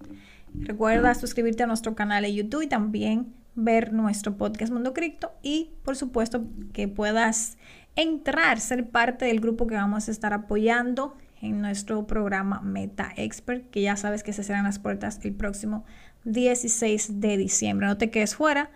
Recuerda 0.54 1.14
suscribirte 1.14 1.64
a 1.64 1.68
nuestro 1.68 1.94
canal 1.94 2.24
de 2.24 2.34
YouTube 2.34 2.62
y 2.62 2.68
también 2.68 3.34
ver 3.56 3.92
nuestro 3.92 4.38
podcast 4.38 4.72
Mundo 4.72 4.94
Cripto 4.94 5.34
y 5.44 5.72
por 5.84 5.98
supuesto 5.98 6.46
que 6.72 6.88
puedas 6.88 7.58
entrar, 7.96 8.60
ser 8.60 8.90
parte 8.90 9.26
del 9.26 9.42
grupo 9.42 9.68
que 9.68 9.76
vamos 9.76 10.08
a 10.08 10.12
estar 10.12 10.32
apoyando 10.32 11.18
en 11.42 11.60
nuestro 11.62 12.08
programa 12.08 12.62
Meta 12.62 13.12
Expert, 13.18 13.70
que 13.70 13.82
ya 13.82 13.98
sabes 13.98 14.24
que 14.24 14.32
se 14.32 14.44
serán 14.44 14.64
las 14.64 14.80
puertas 14.80 15.20
el 15.24 15.34
próximo 15.34 15.86
16 16.24 17.20
de 17.20 17.38
diciembre. 17.38 17.88
No 17.88 17.98
te 17.98 18.10
quedes 18.10 18.36
fuera. 18.36 18.70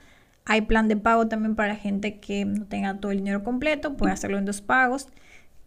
Hay 0.46 0.62
plan 0.62 0.90
de 0.90 0.98
pago 0.98 1.28
también 1.28 1.56
para 1.56 1.76
gente 1.76 2.20
que 2.20 2.44
no 2.44 2.66
tenga 2.66 3.00
todo 3.00 3.12
el 3.12 3.20
dinero 3.20 3.44
completo, 3.44 3.96
puede 3.96 4.12
hacerlo 4.12 4.38
en 4.38 4.46
dos 4.46 4.62
pagos 4.62 5.08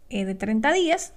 eh, 0.09 0.25
de 0.25 0.35
30 0.35 0.71
días. 0.73 1.13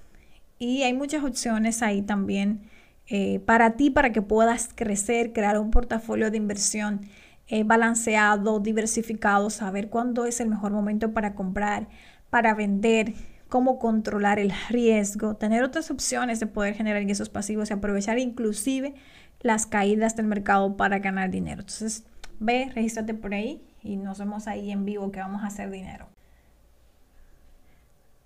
Y 0.58 0.82
hay 0.82 0.92
muchas 0.92 1.24
opciones 1.24 1.82
ahí 1.82 2.02
también 2.02 2.62
eh, 3.06 3.40
para 3.40 3.76
ti, 3.76 3.90
para 3.90 4.12
que 4.12 4.22
puedas 4.22 4.70
crecer, 4.74 5.32
crear 5.32 5.58
un 5.58 5.70
portafolio 5.70 6.30
de 6.30 6.36
inversión 6.36 7.00
eh, 7.48 7.64
balanceado, 7.64 8.60
diversificado, 8.60 9.50
saber 9.50 9.88
cuándo 9.88 10.26
es 10.26 10.38
el 10.40 10.48
mejor 10.48 10.70
momento 10.70 11.12
para 11.12 11.34
comprar, 11.34 11.88
para 12.30 12.54
vender, 12.54 13.14
cómo 13.48 13.80
controlar 13.80 14.38
el 14.38 14.52
riesgo, 14.68 15.34
tener 15.34 15.64
otras 15.64 15.90
opciones 15.90 16.38
de 16.38 16.46
poder 16.46 16.74
generar 16.74 17.02
ingresos 17.02 17.28
pasivos 17.28 17.70
y 17.70 17.72
aprovechar 17.72 18.18
inclusive 18.20 18.94
las 19.40 19.66
caídas 19.66 20.14
del 20.14 20.26
mercado 20.26 20.76
para 20.76 21.00
ganar 21.00 21.30
dinero. 21.30 21.62
Entonces, 21.62 22.04
ve, 22.38 22.70
regístrate 22.72 23.14
por 23.14 23.34
ahí 23.34 23.60
y 23.82 23.96
nos 23.96 24.20
vemos 24.20 24.46
ahí 24.46 24.70
en 24.70 24.84
vivo 24.84 25.10
que 25.10 25.18
vamos 25.18 25.42
a 25.42 25.48
hacer 25.48 25.70
dinero. 25.70 26.06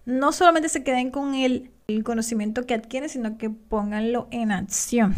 No 0.06 0.32
solamente 0.32 0.68
se 0.68 0.82
queden 0.82 1.10
con 1.10 1.34
el, 1.34 1.70
conocimiento 2.02 2.64
que 2.66 2.74
adquieren, 2.74 3.08
sino 3.08 3.36
que 3.36 3.50
pónganlo 3.50 4.28
en 4.30 4.52
acción. 4.52 5.14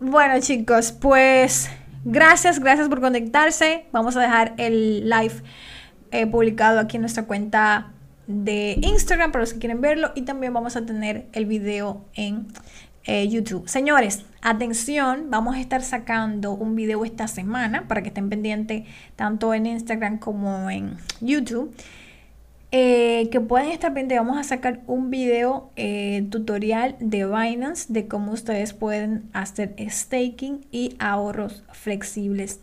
Bueno 0.00 0.40
chicos, 0.40 0.92
pues 0.92 1.68
gracias, 2.04 2.58
gracias 2.58 2.88
por 2.88 3.00
conectarse. 3.00 3.84
Vamos 3.92 4.16
a 4.16 4.20
dejar 4.20 4.54
el 4.56 5.08
live 5.08 5.42
He 6.10 6.26
publicado 6.26 6.80
aquí 6.80 6.96
en 6.96 7.02
nuestra 7.02 7.24
cuenta 7.24 7.92
de 8.26 8.78
Instagram 8.82 9.30
para 9.30 9.42
los 9.42 9.52
que 9.52 9.60
quieren 9.60 9.80
verlo 9.80 10.12
y 10.14 10.22
también 10.22 10.52
vamos 10.52 10.76
a 10.76 10.84
tener 10.84 11.26
el 11.32 11.46
video 11.46 12.04
en 12.14 12.48
eh, 13.04 13.28
YouTube. 13.28 13.68
Señores, 13.68 14.24
atención, 14.42 15.26
vamos 15.30 15.56
a 15.56 15.60
estar 15.60 15.82
sacando 15.82 16.52
un 16.52 16.74
video 16.76 17.04
esta 17.04 17.28
semana 17.28 17.86
para 17.88 18.02
que 18.02 18.08
estén 18.08 18.28
pendientes 18.28 18.86
tanto 19.16 19.54
en 19.54 19.66
Instagram 19.66 20.18
como 20.18 20.68
en 20.70 20.96
YouTube. 21.20 21.74
Eh, 22.72 23.28
que 23.32 23.40
pueden 23.40 23.70
estar 23.70 23.92
pendientes, 23.92 24.18
vamos 24.18 24.38
a 24.38 24.48
sacar 24.48 24.80
un 24.86 25.10
video 25.10 25.70
eh, 25.74 26.24
tutorial 26.30 26.94
de 27.00 27.26
Binance 27.26 27.92
de 27.92 28.06
cómo 28.06 28.30
ustedes 28.30 28.74
pueden 28.74 29.28
hacer 29.32 29.74
staking 29.88 30.64
y 30.70 30.94
ahorros 31.00 31.64
flexibles 31.72 32.60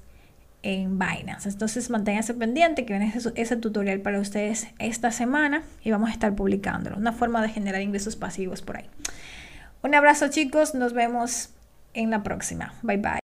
en 0.63 0.97
Binance. 0.97 1.49
Entonces 1.49 1.89
manténganse 1.89 2.33
pendiente 2.33 2.85
que 2.85 2.93
viene 2.93 3.11
ese, 3.13 3.33
ese, 3.35 3.57
tutorial 3.57 3.99
para 3.99 4.21
ustedes 4.21 4.67
esta 4.79 5.11
semana 5.11 5.63
y 5.83 5.91
vamos 5.91 6.09
a 6.09 6.13
estar 6.13 6.33
publicándolo. 6.35 6.95
Una 6.95 7.11
forma 7.11 7.41
de 7.41 7.49
generar 7.49 7.81
ingresos 7.81 8.15
pasivos 8.15 8.61
por 8.61 8.77
ahí. 8.77 8.85
Un 9.83 9.93
abrazo 9.93 10.29
chicos, 10.29 10.73
nos 10.73 10.93
vemos 10.93 11.49
en 11.93 12.11
la 12.11 12.23
próxima. 12.23 12.73
Bye 12.81 12.97
bye. 12.97 13.19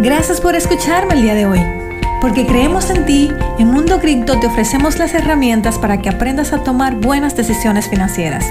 Gracias 0.00 0.40
por 0.40 0.54
escucharme 0.54 1.14
el 1.14 1.22
día 1.22 1.34
de 1.34 1.46
hoy. 1.46 1.97
Porque 2.20 2.46
creemos 2.46 2.90
en 2.90 3.06
ti, 3.06 3.30
en 3.58 3.68
Mundo 3.68 4.00
Cripto 4.00 4.40
te 4.40 4.48
ofrecemos 4.48 4.98
las 4.98 5.14
herramientas 5.14 5.78
para 5.78 6.02
que 6.02 6.08
aprendas 6.08 6.52
a 6.52 6.64
tomar 6.64 6.96
buenas 6.96 7.36
decisiones 7.36 7.88
financieras. 7.88 8.44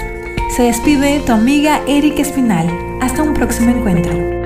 Se 0.56 0.62
despide 0.62 1.20
tu 1.20 1.32
amiga 1.32 1.80
Erika 1.86 2.22
Espinal. 2.22 2.66
Hasta 3.00 3.22
un 3.22 3.34
próximo 3.34 3.70
encuentro. 3.70 4.37